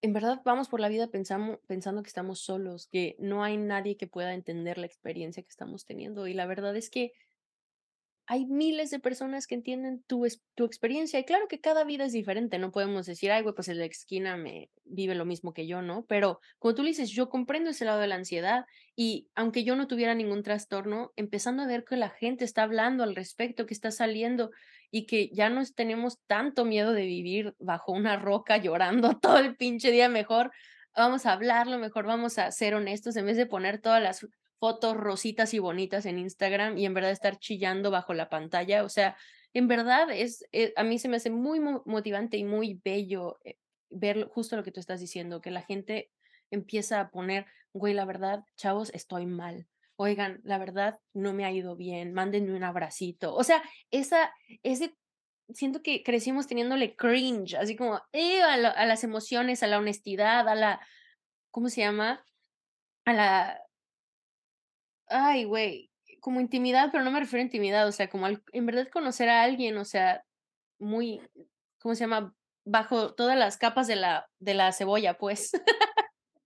[0.02, 3.96] en verdad vamos por la vida pensando, pensando que estamos solos, que no hay nadie
[3.96, 7.12] que pueda entender la experiencia que estamos teniendo y la verdad es que
[8.26, 12.12] hay miles de personas que entienden tu, tu experiencia y claro que cada vida es
[12.12, 15.66] diferente, no podemos decir, ay, güey, pues el de esquina me vive lo mismo que
[15.66, 16.04] yo, ¿no?
[16.06, 18.66] Pero como tú le dices, yo comprendo ese lado de la ansiedad
[18.96, 23.04] y aunque yo no tuviera ningún trastorno, empezando a ver que la gente está hablando
[23.04, 24.50] al respecto, que está saliendo
[24.90, 29.56] y que ya no tenemos tanto miedo de vivir bajo una roca llorando todo el
[29.56, 30.50] pinche día, mejor
[30.96, 34.26] vamos a hablarlo, mejor vamos a ser honestos en vez de poner todas las
[34.58, 38.84] fotos rositas y bonitas en Instagram y en verdad estar chillando bajo la pantalla.
[38.84, 39.16] O sea,
[39.52, 43.56] en verdad es, eh, a mí se me hace muy motivante y muy bello eh,
[43.90, 46.10] ver justo lo que tú estás diciendo, que la gente
[46.50, 49.66] empieza a poner, güey, la verdad, chavos, estoy mal.
[49.96, 53.34] Oigan, la verdad, no me ha ido bien, mándenme un abracito.
[53.34, 54.32] O sea, esa,
[54.62, 54.94] ese,
[55.48, 60.48] siento que crecimos teniéndole cringe, así como, eh, a, a las emociones, a la honestidad,
[60.48, 60.80] a la,
[61.50, 62.24] ¿cómo se llama?
[63.06, 63.65] A la,
[65.08, 65.90] Ay, güey,
[66.20, 69.42] como intimidad, pero no me refiero a intimidad, o sea, como en verdad conocer a
[69.42, 70.24] alguien, o sea,
[70.78, 71.20] muy,
[71.80, 72.34] ¿cómo se llama?
[72.64, 75.52] Bajo todas las capas de la, de la cebolla, pues.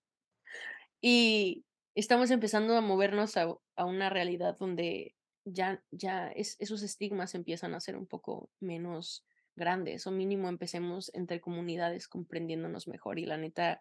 [1.02, 1.66] y
[1.96, 5.16] estamos empezando a movernos a, a una realidad donde
[5.46, 11.12] ya, ya es, esos estigmas empiezan a ser un poco menos grandes, o mínimo empecemos
[11.14, 13.20] entre comunidades comprendiéndonos mejor.
[13.20, 13.80] Y la neta,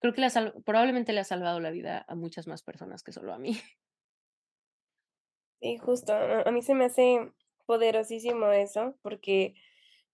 [0.00, 0.26] creo que
[0.64, 3.52] probablemente le ha salvado la vida a muchas más personas que solo a mí.
[5.62, 6.14] Sí, justo.
[6.14, 7.32] A, mí se me hace
[7.66, 9.54] poderosísimo eso, porque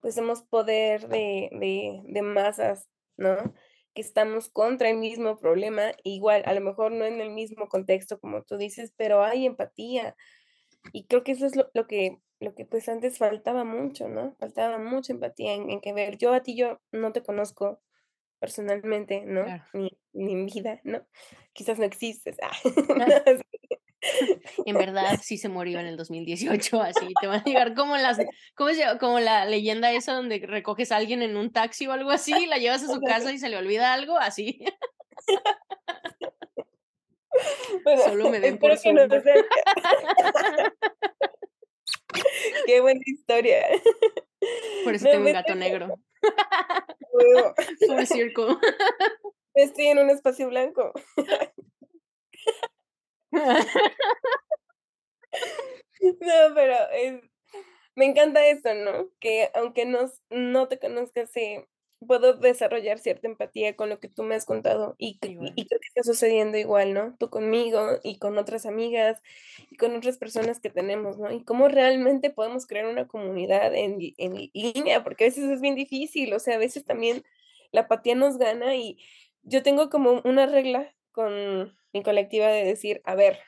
[0.01, 3.37] pues somos poder de, de, de masas, ¿no?
[3.93, 8.19] Que estamos contra el mismo problema, igual, a lo mejor no en el mismo contexto
[8.19, 10.17] como tú dices, pero hay empatía.
[10.91, 14.35] Y creo que eso es lo, lo que, lo que pues antes faltaba mucho, ¿no?
[14.39, 17.81] Faltaba mucha empatía en, en, que ver, yo a ti yo no te conozco
[18.39, 19.45] personalmente, ¿no?
[19.73, 21.05] Ni, ni, en vida, ¿no?
[21.53, 22.37] Quizás no existes.
[22.41, 22.51] Ah,
[24.65, 28.17] en verdad sí se murió en el 2018, así te van a llegar como las,
[28.55, 28.99] ¿cómo se llama?
[28.99, 32.57] Como la leyenda esa donde recoges a alguien en un taxi o algo así, la
[32.57, 34.63] llevas a su casa y se le olvida algo, así.
[38.05, 38.97] Solo me ven por Zoom.
[42.65, 43.65] Qué buena historia.
[44.83, 45.99] Por eso tengo un gato negro.
[48.07, 48.57] Circle.
[49.55, 50.93] Estoy en un espacio blanco.
[56.01, 56.75] No, pero
[57.95, 59.09] me encanta eso, ¿no?
[59.19, 61.67] Que aunque no, no te conozcas, eh,
[62.05, 65.87] puedo desarrollar cierta empatía con lo que tú me has contado y, y, creo que
[65.87, 67.15] está sucediendo igual, ¿no?
[67.17, 69.21] Tú conmigo y con otras amigas
[69.71, 71.31] y con otras personas que tenemos, ¿no?
[71.31, 75.75] Y cómo realmente podemos crear una comunidad en, en línea, porque a veces es bien
[75.75, 77.23] difícil, o sea, a veces también
[77.71, 78.97] la apatía nos gana y
[79.43, 83.39] yo tengo como una regla con mi colectiva de decir, a ver,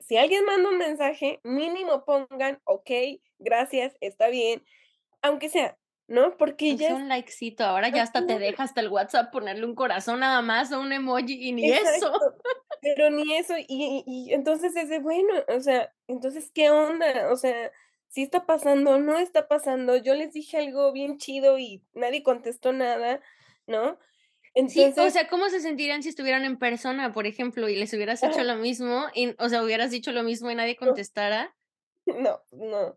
[0.00, 2.90] si alguien manda un mensaje, mínimo pongan, ok,
[3.38, 4.64] gracias, está bien,
[5.22, 5.78] aunque sea,
[6.08, 6.36] ¿no?
[6.36, 6.88] Porque ya...
[6.88, 10.42] Es un likecito, ahora ya hasta te deja hasta el WhatsApp ponerle un corazón nada
[10.42, 12.12] más o un emoji y ni eso.
[12.80, 17.30] Pero ni eso, y, y, entonces es de, bueno, o sea, entonces, ¿qué onda?
[17.32, 17.72] O sea,
[18.08, 22.72] si está pasando, no está pasando, yo les dije algo bien chido y nadie contestó
[22.72, 23.20] nada,
[23.66, 23.98] ¿no?
[24.54, 27.92] Entonces, sí, o sea, ¿cómo se sentirían si estuvieran en persona, por ejemplo, y les
[27.92, 31.54] hubieras hecho lo mismo, y, o sea, hubieras dicho lo mismo y nadie contestara?
[32.06, 32.96] No, no.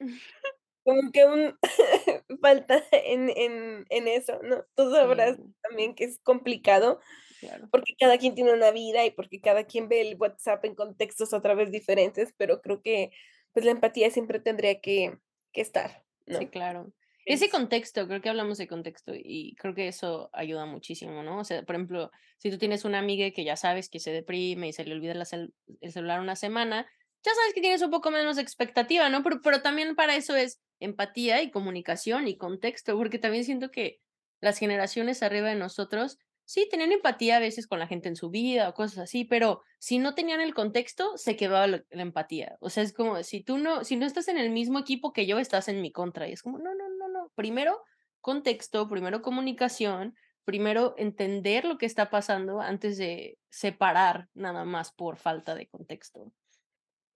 [0.84, 1.58] Como que un
[2.40, 4.64] falta en, en, en, eso, ¿no?
[4.74, 7.00] Tú sabrás también que es complicado,
[7.40, 7.68] claro.
[7.70, 11.32] porque cada quien tiene una vida y porque cada quien ve el WhatsApp en contextos
[11.32, 13.10] otra vez diferentes, pero creo que
[13.52, 15.18] pues la empatía siempre tendría que,
[15.52, 16.38] que estar, ¿no?
[16.38, 16.92] Sí, claro.
[17.26, 21.38] Ese contexto, creo que hablamos de contexto y creo que eso ayuda muchísimo, ¿no?
[21.38, 24.68] O sea, por ejemplo, si tú tienes una amiga que ya sabes que se deprime
[24.68, 26.86] y se le olvida la cel el celular una semana,
[27.24, 29.22] ya sabes que tienes un poco menos expectativa, ¿no?
[29.22, 34.00] Pero, pero también para eso es empatía y comunicación y contexto, porque también siento que
[34.40, 38.30] las generaciones arriba de nosotros sí tenían empatía a veces con la gente en su
[38.30, 42.56] vida o cosas así, pero si no tenían el contexto, se quedaba la, empatía.
[42.60, 45.26] O sea, es como si tú no, si no estás en el mismo equipo que
[45.26, 46.28] yo, estás en mi contra.
[46.28, 47.32] Y es como, no, no, no, no.
[47.34, 47.82] Primero
[48.20, 50.14] contexto, primero comunicación,
[50.44, 56.30] primero entender lo que está pasando antes de separar nada más por falta de contexto.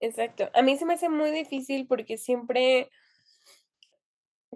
[0.00, 0.50] Exacto.
[0.54, 2.90] A mí se me hace muy difícil porque siempre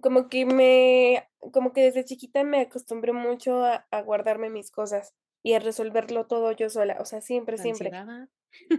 [0.03, 5.15] como que me, como que desde chiquita me acostumbré mucho a, a guardarme mis cosas
[5.43, 7.91] y a resolverlo todo yo sola, o sea, siempre, siempre.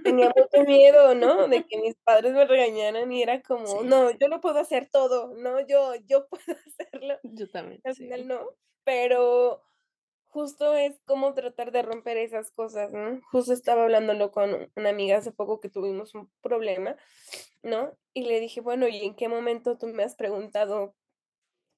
[0.04, 1.48] Tenía mucho miedo, ¿no?
[1.48, 3.78] De que mis padres me regañaran y era como, sí.
[3.86, 7.18] no, yo no puedo hacer todo, no, yo, yo puedo hacerlo.
[7.24, 7.82] Yo también.
[7.84, 8.04] Al sí.
[8.04, 8.50] final no,
[8.84, 9.64] pero
[10.30, 13.22] justo es como tratar de romper esas cosas, ¿no?
[13.32, 16.96] Justo estaba hablándolo con una amiga hace poco que tuvimos un problema,
[17.62, 17.98] ¿no?
[18.14, 20.96] Y le dije, bueno, ¿y en qué momento tú me has preguntado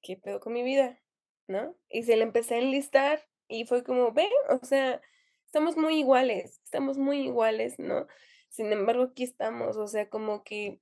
[0.02, 0.98] qué pedo con mi vida?
[1.48, 1.76] ¿No?
[1.88, 5.00] Y se le empecé a enlistar y fue como, ven, o sea,
[5.44, 8.06] estamos muy iguales, estamos muy iguales, ¿no?
[8.48, 10.80] Sin embargo, aquí estamos, o sea, como que,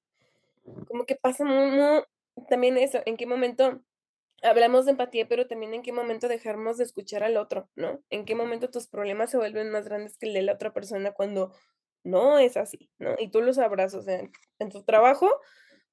[0.89, 2.03] como que pasa muy, muy,
[2.49, 3.83] también eso, en qué momento
[4.43, 8.03] hablamos de empatía, pero también en qué momento dejamos de escuchar al otro, ¿no?
[8.11, 11.13] En qué momento tus problemas se vuelven más grandes que el de la otra persona
[11.13, 11.53] cuando
[12.05, 13.15] no es así, ¿no?
[13.19, 14.23] Y tú los sabrás, o sea,
[14.59, 15.31] en tu trabajo,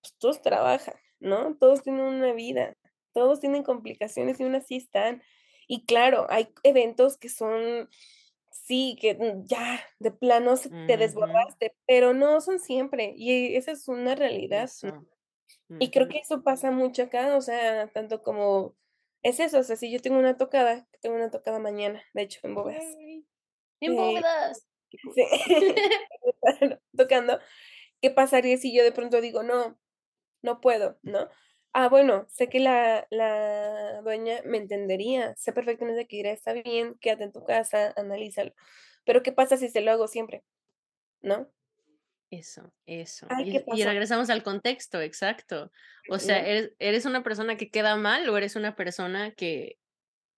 [0.02, 1.56] pues todos trabajan, ¿no?
[1.58, 2.76] Todos tienen una vida,
[3.14, 5.22] todos tienen complicaciones y aún así están.
[5.68, 7.90] Y claro, hay eventos que son,
[8.50, 10.98] sí, que mm, ya de plano te uh -huh.
[10.98, 13.14] desbordaste, pero no son siempre.
[13.16, 14.70] Y esa es una realidad.
[14.84, 14.90] ¿no?
[14.90, 14.94] Uh
[15.70, 15.78] -huh.
[15.80, 18.76] Y creo que eso pasa mucho acá, o sea, tanto como
[19.24, 22.40] es eso, o sea, si yo tengo una tocada, tengo una tocada mañana, de hecho,
[22.44, 22.84] en Bóvedas.
[23.80, 24.68] En Bóvedas.
[24.92, 25.24] Eh, sí,
[26.98, 27.40] tocando.
[28.02, 29.80] ¿Qué pasaría si yo de pronto digo, no,
[30.42, 31.30] no puedo, ¿no?
[31.74, 36.96] Ah, bueno, sé que la, la dueña me entendería, sé perfectamente que dirá, está bien,
[37.00, 38.54] quédate en tu casa, analízalo.
[39.06, 40.44] Pero ¿qué pasa si se lo hago siempre?
[41.22, 41.50] ¿No?
[42.30, 43.28] Eso, eso.
[43.30, 45.70] Ay, y, y, regresamos al contexto, exacto.
[46.10, 49.78] O sea, ¿eres, ¿eres una persona que queda mal o eres una persona que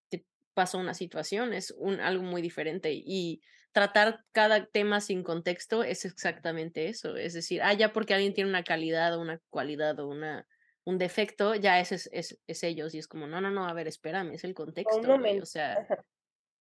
[0.09, 0.25] te
[0.55, 1.53] pasó una situación?
[1.53, 2.91] Es un, algo muy diferente.
[2.93, 3.41] Y
[3.73, 7.15] tratar cada tema sin contexto es exactamente eso.
[7.15, 10.47] Es decir, ah, ya porque alguien tiene una calidad o una cualidad o una,
[10.85, 12.93] un defecto, ya es, es, es, ellos.
[12.93, 14.99] Y es como, no, no, no, a ver, espérame, es el contexto.
[14.99, 15.87] o sea,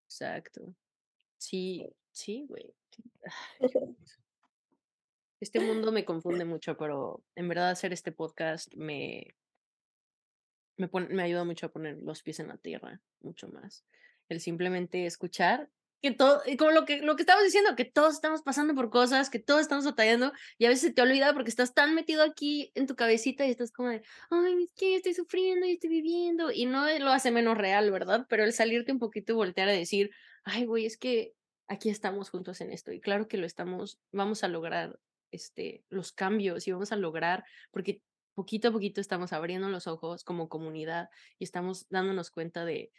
[0.07, 0.75] exacto.
[1.39, 2.75] Sí, sí, güey.
[5.41, 9.35] Este mundo me confunde mucho, pero en verdad hacer este podcast me,
[10.77, 13.85] me, me ayuda mucho a poner los pies en la tierra, mucho más.
[14.29, 15.69] El simplemente escuchar
[16.03, 19.31] que todo, como lo que, lo que estamos diciendo, que todos estamos pasando por cosas,
[19.31, 22.89] que todos estamos batallando y a veces te olvida porque estás tan metido aquí en
[22.89, 26.67] tu cabecita y estás como de, ay, es que estoy sufriendo y estoy viviendo y
[26.67, 28.27] no lo hace menos real, ¿verdad?
[28.29, 30.11] Pero el salirte un poquito y voltear a decir,
[30.43, 31.35] ay, güey, es que
[31.69, 34.99] aquí estamos juntos en esto y claro que lo estamos, vamos a lograr
[35.31, 38.03] este, los cambios y vamos a lograr, porque
[38.35, 42.91] poquito a poquito estamos abriendo los ojos como comunidad y estamos dándonos cuenta de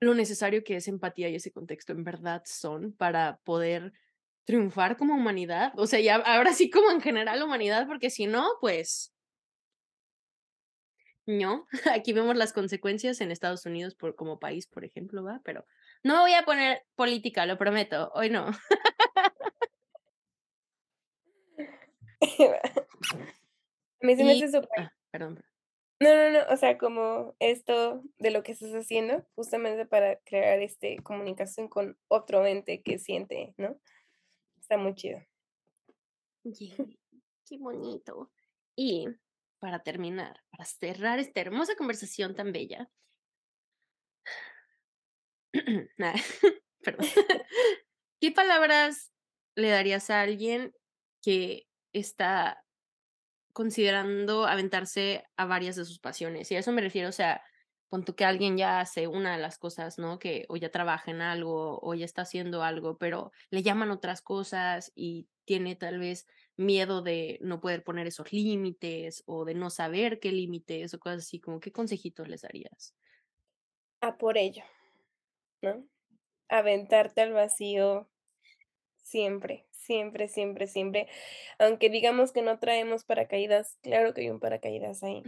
[0.00, 3.92] lo necesario que es empatía y ese contexto en verdad son para poder
[4.44, 5.72] triunfar como humanidad.
[5.76, 9.12] O sea, ya ahora sí como en general humanidad, porque si no, pues
[11.26, 11.66] no.
[11.92, 15.40] Aquí vemos las consecuencias en Estados Unidos por, como país, por ejemplo, ¿va?
[15.44, 15.66] Pero
[16.02, 18.10] no voy a poner política, lo prometo.
[18.14, 18.50] Hoy no.
[24.00, 24.14] me
[24.78, 25.44] ah, perdón.
[25.98, 30.60] No, no, no, o sea, como esto de lo que estás haciendo, justamente para crear
[30.60, 33.80] este comunicación con otro ente que siente, ¿no?
[34.60, 35.20] Está muy chido.
[37.48, 38.30] qué bonito.
[38.76, 39.08] Y
[39.58, 42.90] para terminar, para cerrar esta hermosa conversación tan bella,
[46.82, 47.06] perdón.
[48.20, 49.12] ¿Qué palabras
[49.54, 50.74] le darías a alguien
[51.22, 52.65] que está
[53.56, 56.52] considerando aventarse a varias de sus pasiones.
[56.52, 57.42] Y a eso me refiero, o sea,
[57.88, 60.18] cuando que alguien ya hace una de las cosas, ¿no?
[60.18, 64.20] Que o ya trabaja en algo o ya está haciendo algo, pero le llaman otras
[64.20, 66.26] cosas y tiene tal vez
[66.58, 71.22] miedo de no poder poner esos límites o de no saber qué límites o cosas
[71.22, 72.94] así, como qué consejitos les darías.
[74.02, 74.64] A por ello,
[75.62, 75.82] ¿no?
[76.50, 78.06] Aventarte al vacío
[78.96, 81.08] siempre, siempre, siempre, siempre.
[81.58, 85.22] Aunque digamos que no traemos paracaídas, claro que hay un paracaídas ahí.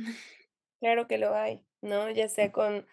[0.80, 2.10] Claro que lo hay, ¿no?
[2.10, 2.86] Ya sea con,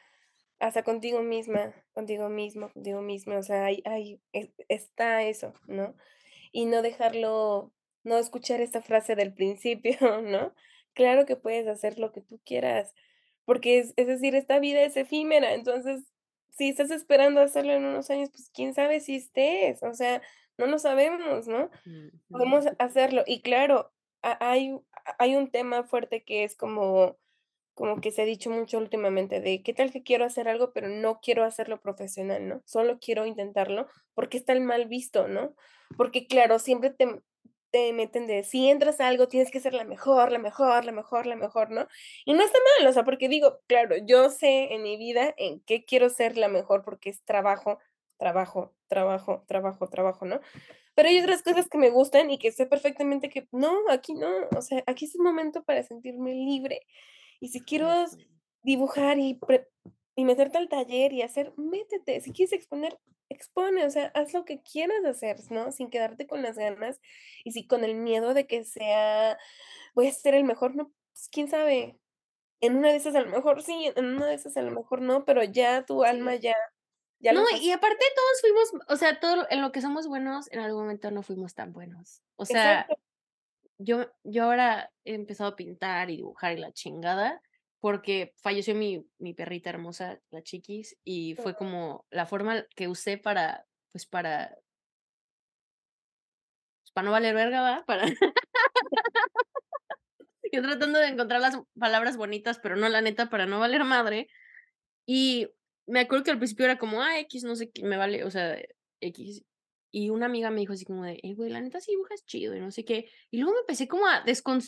[0.60, 4.22] hasta contigo misma, contigo mismo, contigo misma, o sea, hay, hay,
[4.70, 5.96] está eso, ¿no?
[6.52, 10.54] Y no dejarlo, no escuchar esta frase del principio, ¿no?
[10.94, 12.94] Claro que puedes hacer lo que tú quieras,
[13.46, 16.04] porque es, es decir, esta vida es efímera, entonces,
[16.50, 20.22] si estás esperando hacerlo en unos años, pues quién sabe si estés, o sea,
[20.58, 21.70] no lo sabemos, ¿no?
[22.30, 23.24] Podemos hacerlo.
[23.26, 23.92] Y claro,
[24.22, 24.78] hay,
[25.20, 27.18] hay un tema fuerte que es como,
[27.74, 30.88] como que se ha dicho mucho últimamente de qué tal que quiero hacer algo, pero
[30.88, 32.62] no quiero hacerlo profesional, ¿no?
[32.66, 35.56] Solo quiero intentarlo porque está el mal visto, ¿no?
[35.98, 37.22] Porque claro, siempre te,
[37.76, 40.94] te meten de si entras a algo tienes que ser la mejor, la mejor, la
[40.94, 41.88] mejor, la mejor, ¿no?
[42.24, 45.60] Y no está mal, o sea, porque digo, claro, yo sé en mi vida en
[45.60, 47.80] qué quiero ser la mejor porque es trabajo,
[48.18, 50.40] trabajo, trabajo, trabajo, trabajo, ¿no?
[50.96, 54.30] Pero hay otras cosas que me gustan y que sé perfectamente que no, aquí no,
[54.56, 56.82] o sea, aquí es el momento para sentirme libre.
[57.42, 57.90] Y si quiero
[58.64, 59.38] dibujar y,
[60.16, 62.98] y meterte al taller y hacer, métete, si quieres exponer,
[63.30, 65.74] expone, o sea, haz lo que quieras hacer, ¿no?
[65.74, 67.02] Sin quedarte con las ganas
[67.44, 69.38] y si con el miedo de que sea,
[69.94, 72.00] voy a ser el mejor, no, pues quién sabe.
[72.62, 75.02] En una de esas a lo mejor sí, en una de esas a lo mejor
[75.02, 76.56] no, pero ya tu alma ya
[77.22, 80.82] no, y aparte todos fuimos, o sea, todo en lo que somos buenos, en algún
[80.82, 82.22] momento no fuimos tan buenos.
[82.36, 82.88] O sea,
[83.78, 87.42] yo, yo ahora he empezado a pintar y dibujar y la chingada,
[87.80, 93.18] porque falleció mi, mi perrita hermosa, la chiquis, y fue como la forma que usé
[93.18, 94.58] para, pues para,
[96.82, 97.86] pues, para no valer verga, ¿va?
[97.86, 98.06] Para...
[100.52, 104.30] yo tratando de encontrar las palabras bonitas, pero no la neta, para no valer madre.
[105.06, 105.50] Y
[105.88, 108.32] me acuerdo que al principio era como, ah, X, no sé qué, me vale, o
[108.32, 108.58] sea,
[109.02, 109.44] X.
[109.92, 112.56] Y una amiga me dijo así como de, eh, güey, la neta sí dibujas chido
[112.56, 113.10] y no sé qué.
[113.32, 114.24] Y luego me empecé como a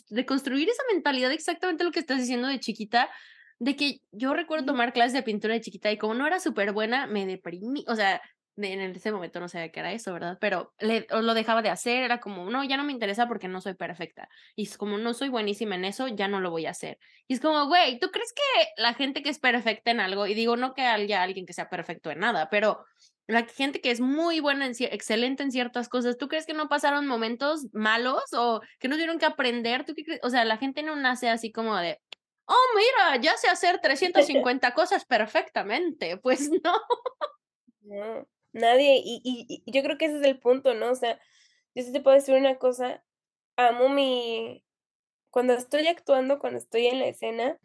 [0.09, 3.09] deconstruir esa mentalidad exactamente lo que estás diciendo de chiquita,
[3.59, 6.71] de que yo recuerdo tomar clases de pintura de chiquita y como no era súper
[6.71, 8.21] buena, me deprimí, o sea,
[8.57, 10.37] en ese momento no sabía qué era eso, ¿verdad?
[10.41, 13.75] Pero lo dejaba de hacer, era como, no, ya no me interesa porque no soy
[13.75, 14.29] perfecta.
[14.55, 16.97] Y es como no soy buenísima en eso, ya no lo voy a hacer.
[17.27, 20.33] Y es como, güey, ¿tú crees que la gente que es perfecta en algo, y
[20.33, 22.83] digo, no que haya alguien que sea perfecto en nada, pero
[23.27, 26.69] la gente que es muy buena, en, excelente en ciertas cosas, ¿tú crees que no
[26.69, 29.85] pasaron momentos malos o que no tuvieron que aprender?
[29.85, 30.21] ¿Tú qué crees?
[30.23, 31.99] O sea, la gente no nace así como de,
[32.45, 36.17] oh, mira, ya sé hacer 350 cosas perfectamente.
[36.17, 36.73] Pues no.
[37.81, 38.27] No.
[38.57, 40.91] Nadie, y, y, yo creo que ese es el punto, ¿no?
[40.91, 41.19] O sea,
[41.75, 43.03] yo sí te puedo decir una cosa,
[43.55, 44.63] amo mi,
[45.31, 47.59] cuando estoy actuando, cuando estoy en la escena,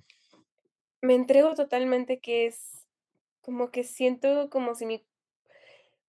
[1.00, 2.86] me entrego totalmente que es
[3.40, 5.04] como que siento como si mi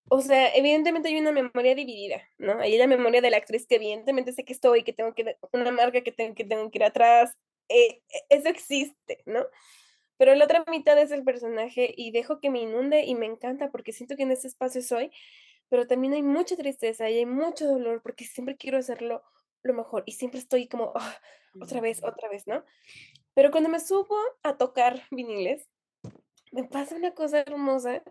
[0.10, 2.60] o sea, evidentemente hay una memoria dividida, ¿no?
[2.60, 5.72] Hay la memoria de la actriz que evidentemente sé que estoy, que tengo que una
[5.72, 7.34] marca que tengo que tengo que ir atrás,
[7.70, 9.46] eh, e, eso existe, ¿no?
[10.18, 13.72] Pero la otra mitad es el personaje y dejo que me inunde y me encanta
[13.72, 15.12] porque siento que en ese espacio soy,
[15.70, 19.24] pero también hay mucha tristeza y hay mucho dolor porque siempre quiero hacerlo
[19.64, 21.16] lo mejor y siempre estoy como, ah,
[21.60, 22.64] otra vez, otra vez, ¿no?
[23.34, 25.68] Pero cuando me subo a tocar viniles,
[26.52, 28.04] me pasa una cosa hermosa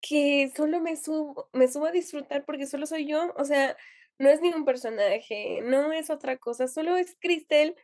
[0.00, 3.76] que solo me subo, me subo a disfrutar porque solo soy yo, o sea,
[4.18, 7.76] no es ningún personaje, no es otra cosa, solo es Cristel,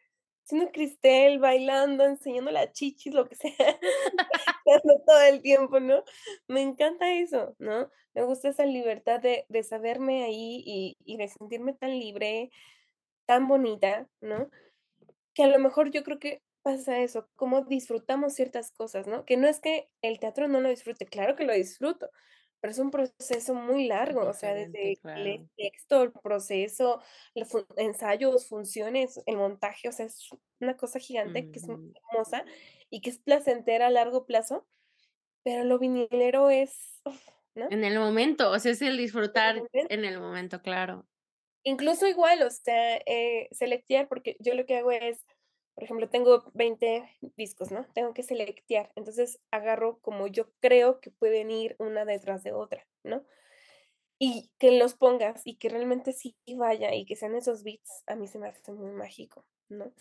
[0.48, 3.52] siendo Cristel, bailando, enseñando la chichis, lo que sea,
[5.06, 6.02] todo el tiempo, ¿no?
[6.48, 7.90] Me encanta eso, ¿no?
[8.14, 12.50] Me gusta esa libertad de, de saberme ahí y, y de sentirme tan libre,
[13.26, 14.50] tan bonita, ¿no?
[15.34, 19.24] Que a lo mejor yo creo que pasa eso, cómo disfrutamos ciertas cosas, ¿no?
[19.26, 22.10] Que no es que el teatro no lo disfrute, claro que lo disfruto,
[22.60, 27.00] pero es un proceso muy largo, o sea, desde el texto, el proceso,
[27.34, 30.28] los ensayos, funciones, el montaje, o sea, es
[30.60, 32.44] una cosa gigante que es hermosa
[32.90, 34.66] y que es placentera a largo plazo,
[35.44, 37.00] pero lo vinilero es,
[37.54, 37.68] ¿no?
[37.70, 41.06] En el momento, o sea, es el disfrutar en el momento, claro.
[41.62, 45.24] Incluso igual, o sea, eh, selectear, porque yo lo que hago es
[45.78, 47.86] por ejemplo, tengo 20 discos, ¿no?
[47.94, 48.90] Tengo que selectear.
[48.96, 53.24] Entonces agarro como yo creo que pueden ir una detrás de otra, ¿no?
[54.18, 58.16] Y que los pongas y que realmente sí vaya y que sean esos beats, a
[58.16, 59.92] mí se me hace muy mágico, ¿no?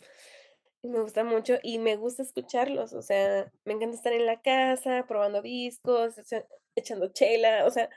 [0.82, 4.42] Y me gusta mucho y me gusta escucharlos, o sea, me encanta estar en la
[4.42, 6.16] casa probando discos,
[6.76, 7.88] echando chela, o sea.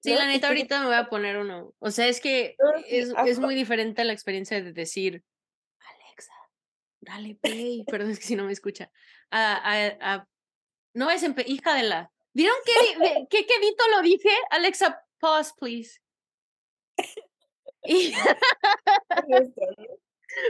[0.00, 1.72] Sí, la neta, ahorita me voy a poner uno.
[1.78, 2.54] O sea, es que
[2.86, 5.24] es, es muy diferente la experiencia de decir,
[7.04, 8.90] dale play, perdón, es que si no me escucha.
[9.30, 10.26] A,
[10.94, 12.10] no es hija de la.
[12.32, 14.30] ¿Vieron qué, qué quedito lo dije?
[14.50, 16.00] Alexa, pause, please.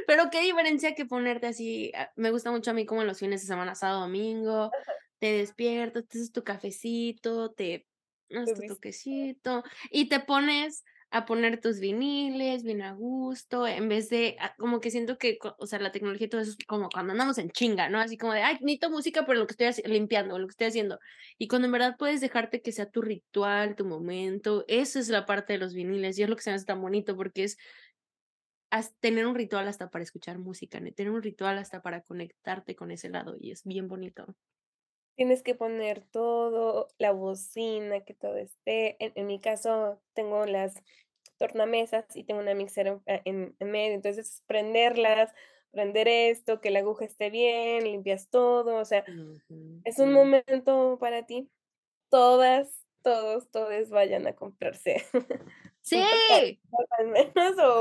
[0.06, 1.92] Pero qué diferencia que ponerte así.
[1.94, 4.70] Ah, me gusta mucho a mí como en los fines de semana, sábado, domingo.
[5.18, 7.86] Te despiertas, te haces tu cafecito, te
[8.30, 10.84] haces tu toquecito y te pones
[11.14, 15.38] a poner tus viniles bien a gusto, en vez de, ah, como que siento que,
[15.58, 18.00] o sea, la tecnología y todo eso es como cuando andamos en chinga, ¿no?
[18.00, 20.98] Así como de, ay, necesito música por lo que estoy limpiando, lo que estoy haciendo.
[21.38, 25.24] Y cuando en verdad puedes dejarte que sea tu ritual, tu momento, eso es la
[25.24, 27.58] parte de los viniles y es lo que se me hace tan bonito porque es
[29.00, 33.08] tener un ritual hasta para escuchar música, tener un ritual hasta para conectarte con ese
[33.08, 34.34] lado y es bien bonito.
[35.16, 38.96] Tienes que poner todo, la bocina, que todo esté.
[38.98, 40.74] En, mi caso, tengo las
[41.38, 45.32] tornamesas y tengo una mixer eh, en, medio, entonces prenderlas,
[45.70, 49.04] prender esto, que la aguja esté bien, limpias todo, o sea,
[49.84, 51.50] es un momento para ti.
[52.10, 55.04] Todas, todos, todos vayan a comprarse.
[55.84, 56.02] Sí.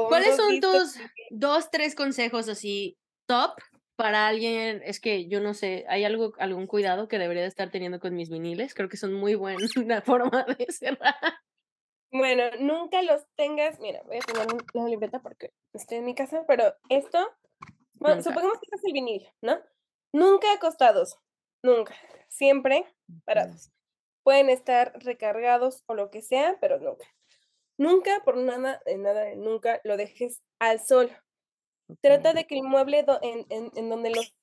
[0.09, 3.53] ¿Cuáles son tus dos, tres consejos así top
[3.95, 7.71] para alguien, es que yo no sé, ¿hay algo, algún cuidado que debería de estar
[7.71, 8.73] teniendo con mis viniles?
[8.73, 9.57] Creo que son muy buena
[10.05, 11.15] forma de cerrar.
[12.11, 16.43] Bueno, nunca los tengas, mira, voy a poner una libreta porque estoy en mi casa,
[16.47, 17.17] pero esto,
[17.95, 19.59] bueno, supongamos que este es el vinil, ¿no?
[20.13, 21.17] Nunca acostados,
[21.63, 21.95] nunca,
[22.29, 22.85] siempre
[23.25, 23.71] parados.
[24.21, 27.07] Pueden estar recargados o lo que sea, pero nunca.
[27.79, 31.11] Nunca, por nada, nada, nunca lo dejes al sol,
[32.01, 34.33] Trata de que el mueble en, en, en, donde los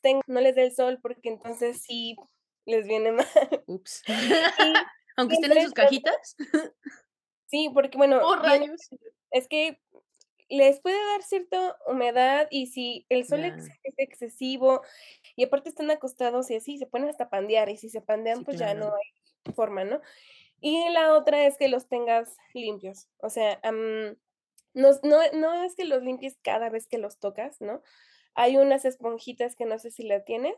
[0.00, 2.16] tengan no les dé el sol porque entonces sí
[2.64, 3.26] les viene mal.
[3.66, 4.02] Ups.
[5.16, 6.36] Aunque estén en sus cajitas.
[7.46, 8.36] Sí, porque bueno, oh,
[9.30, 9.78] es que
[10.48, 14.82] les puede dar cierta humedad y si el sol es excesivo
[15.36, 18.58] y aparte están acostados y así se ponen hasta pandear y si se pandean pues
[18.58, 20.00] ya no hay forma, ¿no?
[20.60, 23.60] Y la otra es que los tengas limpios, o sea,
[24.74, 27.82] no, no, es que los limpies cada vez que los tocas, ¿no?
[28.34, 30.54] Hay unas esponjitas que no sé si la tienes,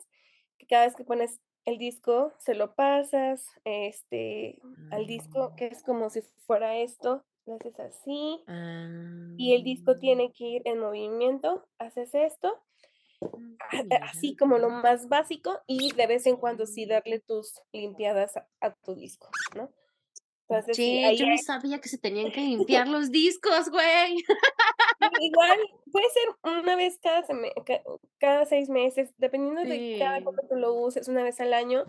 [0.58, 4.60] que cada vez que pones el disco se lo pasas este
[4.90, 5.56] al disco, ah.
[5.56, 8.44] que es como si fuera esto, lo haces así,
[9.36, 9.98] y el disco ah.
[9.98, 12.62] tiene que ir en movimiento, haces esto,
[13.22, 18.34] ah, así como lo más básico, y de vez en cuando sí darle tus limpiadas
[18.60, 19.72] a tu disco, ¿no?
[20.72, 22.40] Sí, yo no sabía que se tenían que
[22.80, 24.16] limpiar los discos, güey.
[25.20, 25.58] Igual
[25.90, 27.24] puede ser una vez cada,
[28.18, 31.84] cada seis meses, dependiendo de cada cuánto tú lo uses, una vez al año.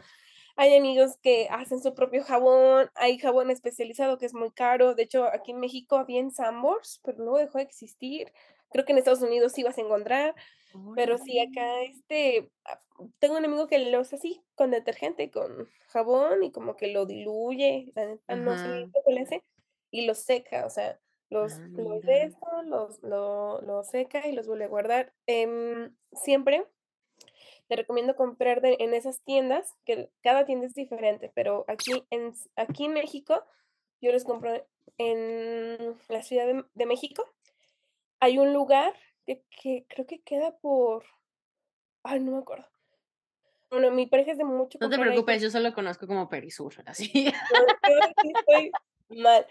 [0.58, 4.95] Hay amigos que hacen su propio jabón, hay jabón especializado que es muy caro.
[4.95, 8.32] De hecho, aquí en México había en Sambors, pero luego dejó de existir.
[8.72, 10.34] Creo que en Estados Unidos sí vas a encontrar,
[10.95, 12.82] pero sí acá, este, ah,
[13.19, 17.05] tengo un amigo que lo hace así, con detergente, con jabón y como que lo
[17.05, 17.91] diluye,
[18.28, 19.43] no sé qué le hace,
[19.91, 20.99] y lo seca, o sea,
[21.30, 25.13] los, Ah, los de esto, los, lo, lo seca y los vuelve a guardar.
[25.26, 26.65] Em, siempre
[27.67, 32.34] te recomiendo comprar de, en esas tiendas, que cada tienda es diferente, pero aquí en,
[32.55, 33.43] aquí en México,
[34.01, 34.65] yo los compro
[34.97, 37.26] en la Ciudad de, de México.
[38.19, 38.93] Hay un lugar
[39.26, 41.05] que, que creo que queda por,
[42.03, 42.67] ay, no me acuerdo.
[43.69, 47.26] Bueno, mi pareja es de mucho No te preocupes, yo solo conozco como Perisur, así.
[47.26, 47.32] yo
[48.21, 48.71] sí estoy
[49.09, 49.45] mal.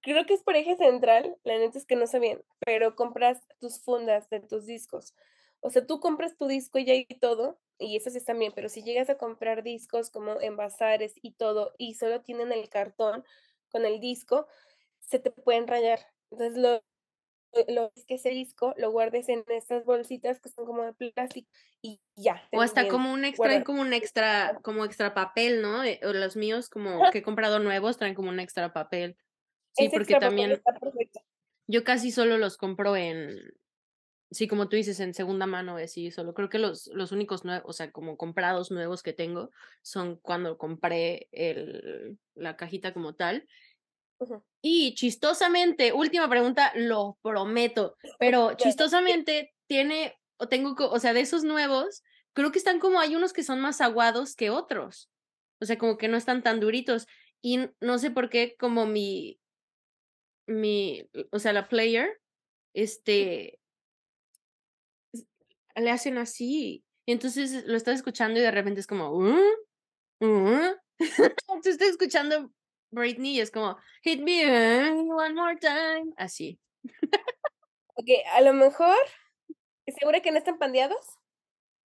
[0.00, 3.42] Creo que es por eje central, la neta es que no sé bien, pero compras
[3.58, 5.14] tus fundas de tus discos.
[5.60, 8.68] O sea, tú compras tu disco ya y todo, y eso sí está bien, pero
[8.68, 13.24] si llegas a comprar discos como en bazares y todo, y solo tienen el cartón
[13.68, 14.46] con el disco,
[15.00, 15.98] se te pueden rayar.
[16.30, 16.82] Entonces, lo,
[17.68, 21.50] lo es que ese disco lo guardes en estas bolsitas que son como de plástico
[21.82, 22.42] y ya.
[22.52, 23.64] O hasta como un extra, guardado.
[23.64, 25.84] como un extra, como extra papel, ¿no?
[25.84, 29.16] Eh, O los míos, como que he comprado nuevos, traen como un extra papel.
[29.72, 30.60] Sí, Ese porque también
[31.68, 33.36] yo casi solo los compro en,
[34.30, 37.64] sí, como tú dices, en segunda mano, así, solo creo que los, los únicos nuevos,
[37.68, 39.50] o sea, como comprados nuevos que tengo
[39.82, 43.46] son cuando compré el, la cajita como tal.
[44.62, 51.44] Y chistosamente, última pregunta, lo prometo, pero chistosamente tiene, o tengo, o sea, de esos
[51.44, 52.02] nuevos,
[52.32, 55.10] creo que están como, hay unos que son más aguados que otros.
[55.60, 57.06] O sea, como que no están tan duritos.
[57.42, 59.40] Y no sé por qué, como mi,
[60.46, 62.20] mi, o sea, la player,
[62.74, 63.58] este,
[65.74, 66.84] le hacen así.
[67.06, 69.12] Y entonces lo estás escuchando y de repente es como,
[71.64, 72.50] estoy escuchando
[72.96, 74.44] Britney y es como, hit me
[75.12, 76.12] one more time.
[76.18, 76.60] Así.
[77.94, 78.96] Okey, a lo mejor,
[79.98, 81.06] ¿segura que no están pandeados?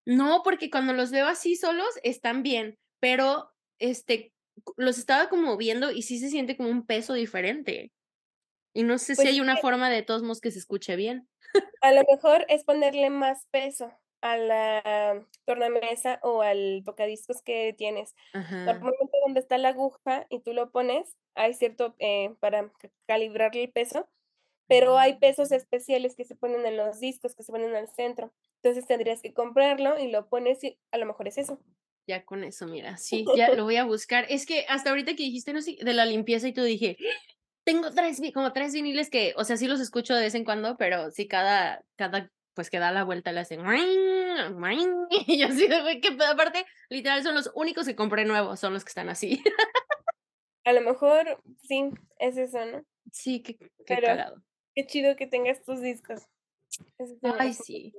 [0.05, 4.33] No, porque cuando los veo así solos están bien, pero este
[4.77, 7.91] los estaba como viendo y sí se siente como un peso diferente.
[8.73, 10.59] Y no sé si Pues es hay una que forma de todos modos que se
[10.59, 11.29] escuche bien.
[11.81, 13.91] a lo mejor es ponerle más peso
[14.21, 18.15] a la tornamesa o al tocadiscos que tienes.
[18.33, 18.65] Ajá.
[18.65, 23.63] Normalmente donde está la aguja y tú lo pones, hay cierto, eh, para ca calibrarle
[23.63, 24.07] el peso,
[24.67, 28.31] pero hay pesos especiales que se ponen en los discos, que se ponen al centro.
[28.63, 31.59] Entonces tendrías que comprarlo y lo pones y a lo mejor es eso.
[32.07, 34.25] Ya con eso, mira, sí, ya lo voy a buscar.
[34.29, 36.97] Es que hasta ahorita que dijiste, no sé, de la limpieza y tú dije,
[37.63, 40.77] tengo tres, como tres viniles que, o sea, sí los escucho de vez en cuando,
[40.77, 43.61] pero sí cada, cada, pues que da la vuelta le hacen,
[45.09, 48.73] y yo así de, güey, que aparte, literal, son los únicos que compré nuevos, son
[48.73, 49.43] los que están así.
[50.65, 51.89] A lo mejor sí,
[52.19, 52.85] es eso, ¿no?
[53.11, 54.43] Sí, qué, qué Pero cagado.
[54.75, 56.27] qué chido que tengas tus discos.
[57.39, 57.93] Ay, sí.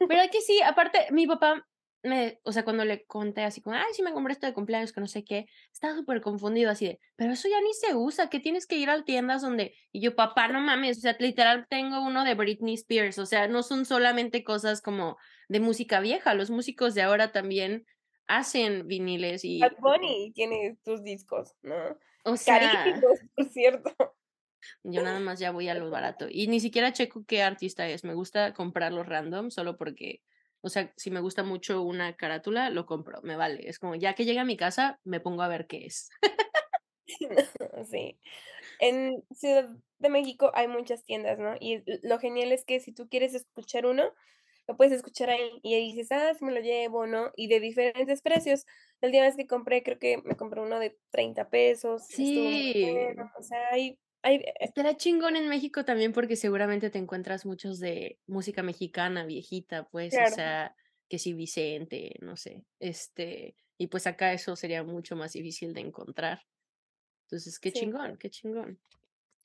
[0.00, 0.60] ¿Verdad que sí?
[0.62, 1.66] Aparte, mi papá
[2.02, 4.92] me, o sea, cuando le conté así como, ay, sí me compré esto de cumpleaños,
[4.92, 8.30] que no sé qué, estaba súper confundido así de, pero eso ya ni se usa,
[8.30, 11.66] que tienes que ir a tiendas donde, y yo, papá, no mames, o sea, literal
[11.68, 15.16] tengo uno de Britney Spears, o sea, no son solamente cosas como
[15.48, 17.84] de música vieja, los músicos de ahora también
[18.26, 21.98] hacen viniles y, Bad Bunny tiene tus discos, ¿no?
[22.24, 23.90] o sea, Carísimos, por cierto.
[24.84, 28.04] yo nada más ya voy a lo barato y ni siquiera checo qué artista es,
[28.04, 30.22] me gusta comprarlos random solo porque
[30.62, 33.68] o sea, si me gusta mucho una carátula, lo compro, me vale.
[33.68, 36.10] Es como, ya que llega a mi casa, me pongo a ver qué es.
[37.90, 38.18] Sí.
[38.78, 41.54] En Ciudad de México hay muchas tiendas, ¿no?
[41.60, 44.14] Y lo genial es que si tú quieres escuchar uno,
[44.68, 47.32] lo puedes escuchar ahí, y ahí dices: "Ah, sí me lo llevo", ¿no?
[47.36, 48.66] Y de diferentes precios.
[49.00, 52.74] La última vez que compré, creo que me compré uno de 30 pesos, Sí.
[52.80, 53.30] bueno.
[53.38, 57.78] O sea, hay hay, eh Estará chingón en México también porque seguramente te encuentras muchos
[57.80, 60.74] de música mexicana viejita, pues, o claro, sea,
[61.08, 65.80] que sí, Vicente, no sé, este, y pues acá eso sería mucho más difícil de
[65.82, 66.42] encontrar.
[67.26, 68.80] Entonces, qué sí, chingón, qué chingón.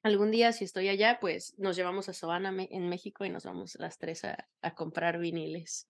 [0.04, 3.46] Algún día, si estoy allá, pues nos llevamos a Soana me- en México y nos
[3.46, 5.90] vamos las tres a, a comprar viniles.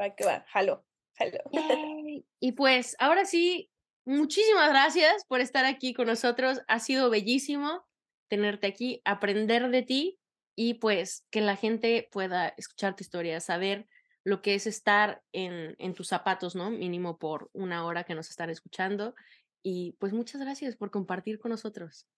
[0.00, 0.78] va que va, jalo,
[1.18, 1.42] jalo.
[1.52, 2.24] Yay.
[2.40, 3.70] Y pues ahora sí,
[4.04, 6.60] muchísimas gracias por estar aquí con nosotros.
[6.68, 7.85] Ha sido bellísimo
[8.28, 10.18] tenerte aquí, aprender de ti
[10.54, 13.86] y pues que la gente pueda escuchar tu historia, saber
[14.24, 16.70] lo que es estar en, en tus zapatos, ¿no?
[16.70, 19.14] Mínimo por una hora que nos están escuchando.
[19.62, 22.08] Y pues muchas gracias por compartir con nosotros.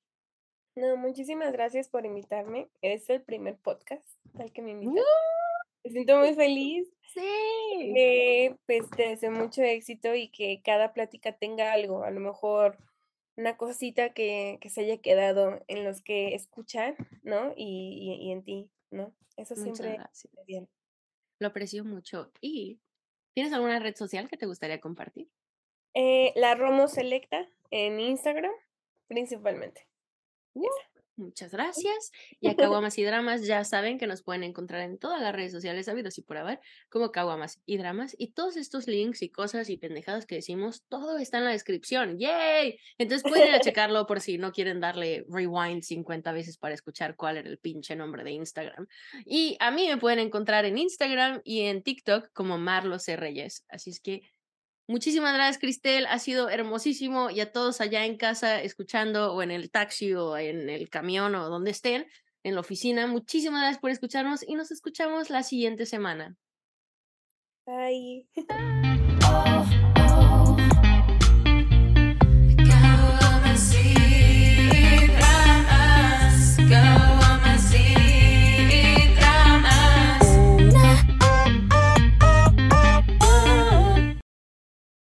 [0.75, 2.69] No, muchísimas gracias por invitarme.
[2.83, 4.07] Es el primer podcast
[4.39, 4.75] al que me ¡Uh!
[4.75, 5.05] invitan.
[5.85, 6.89] Me siento muy feliz.
[7.13, 7.21] Sí.
[7.95, 12.79] Que pues te deseo mucho éxito y que cada plática tenga algo, a lo mejor
[13.39, 17.55] una cosita que, que se haya quedado en los que escuchan, ¿no?
[17.57, 19.15] Y, y, en ti, ¿no?
[19.37, 20.01] Eso siempre
[20.45, 20.69] bien.
[21.39, 22.33] Lo aprecio mucho.
[22.41, 22.81] ¿Y
[23.35, 25.31] tienes alguna red social que te gustaría compartir?
[25.95, 28.51] Eh, la Romo Selecta en Instagram,
[29.07, 29.87] principalmente.
[31.19, 32.13] Muchas gracias.
[32.41, 35.51] Y a Caguamas y Dramas ya saben que nos pueden encontrar en todas las redes
[35.51, 38.15] sociales habidos y por haber, como Caguamas y Dramas.
[38.19, 42.19] Y todos estos links y cosas y pendejadas que decimos, todo está en la descripción.
[42.19, 42.79] ¡Yay!
[42.99, 47.17] Entonces pueden ir a checarlo por si no quieren darle rewind 50 veces para escuchar
[47.17, 48.87] cuál era el pinche nombre de Instagram.
[49.27, 53.17] Y a mí me pueden encontrar en Instagram y en TikTok como Marlos C.
[53.17, 53.65] Reyes.
[53.69, 54.23] Así es que
[54.89, 56.07] Muchísimas gracias, Cristel.
[56.07, 57.31] Ha sido hermosísimo.
[57.31, 61.35] Y a todos allá en casa, escuchando, o en el taxi, o en el camión,
[61.35, 62.07] o donde estén,
[62.43, 66.37] en la oficina, muchísimas gracias por escucharnos y nos escuchamos la siguiente semana.
[67.67, 68.27] Bye.
[69.31, 69.88] Oh.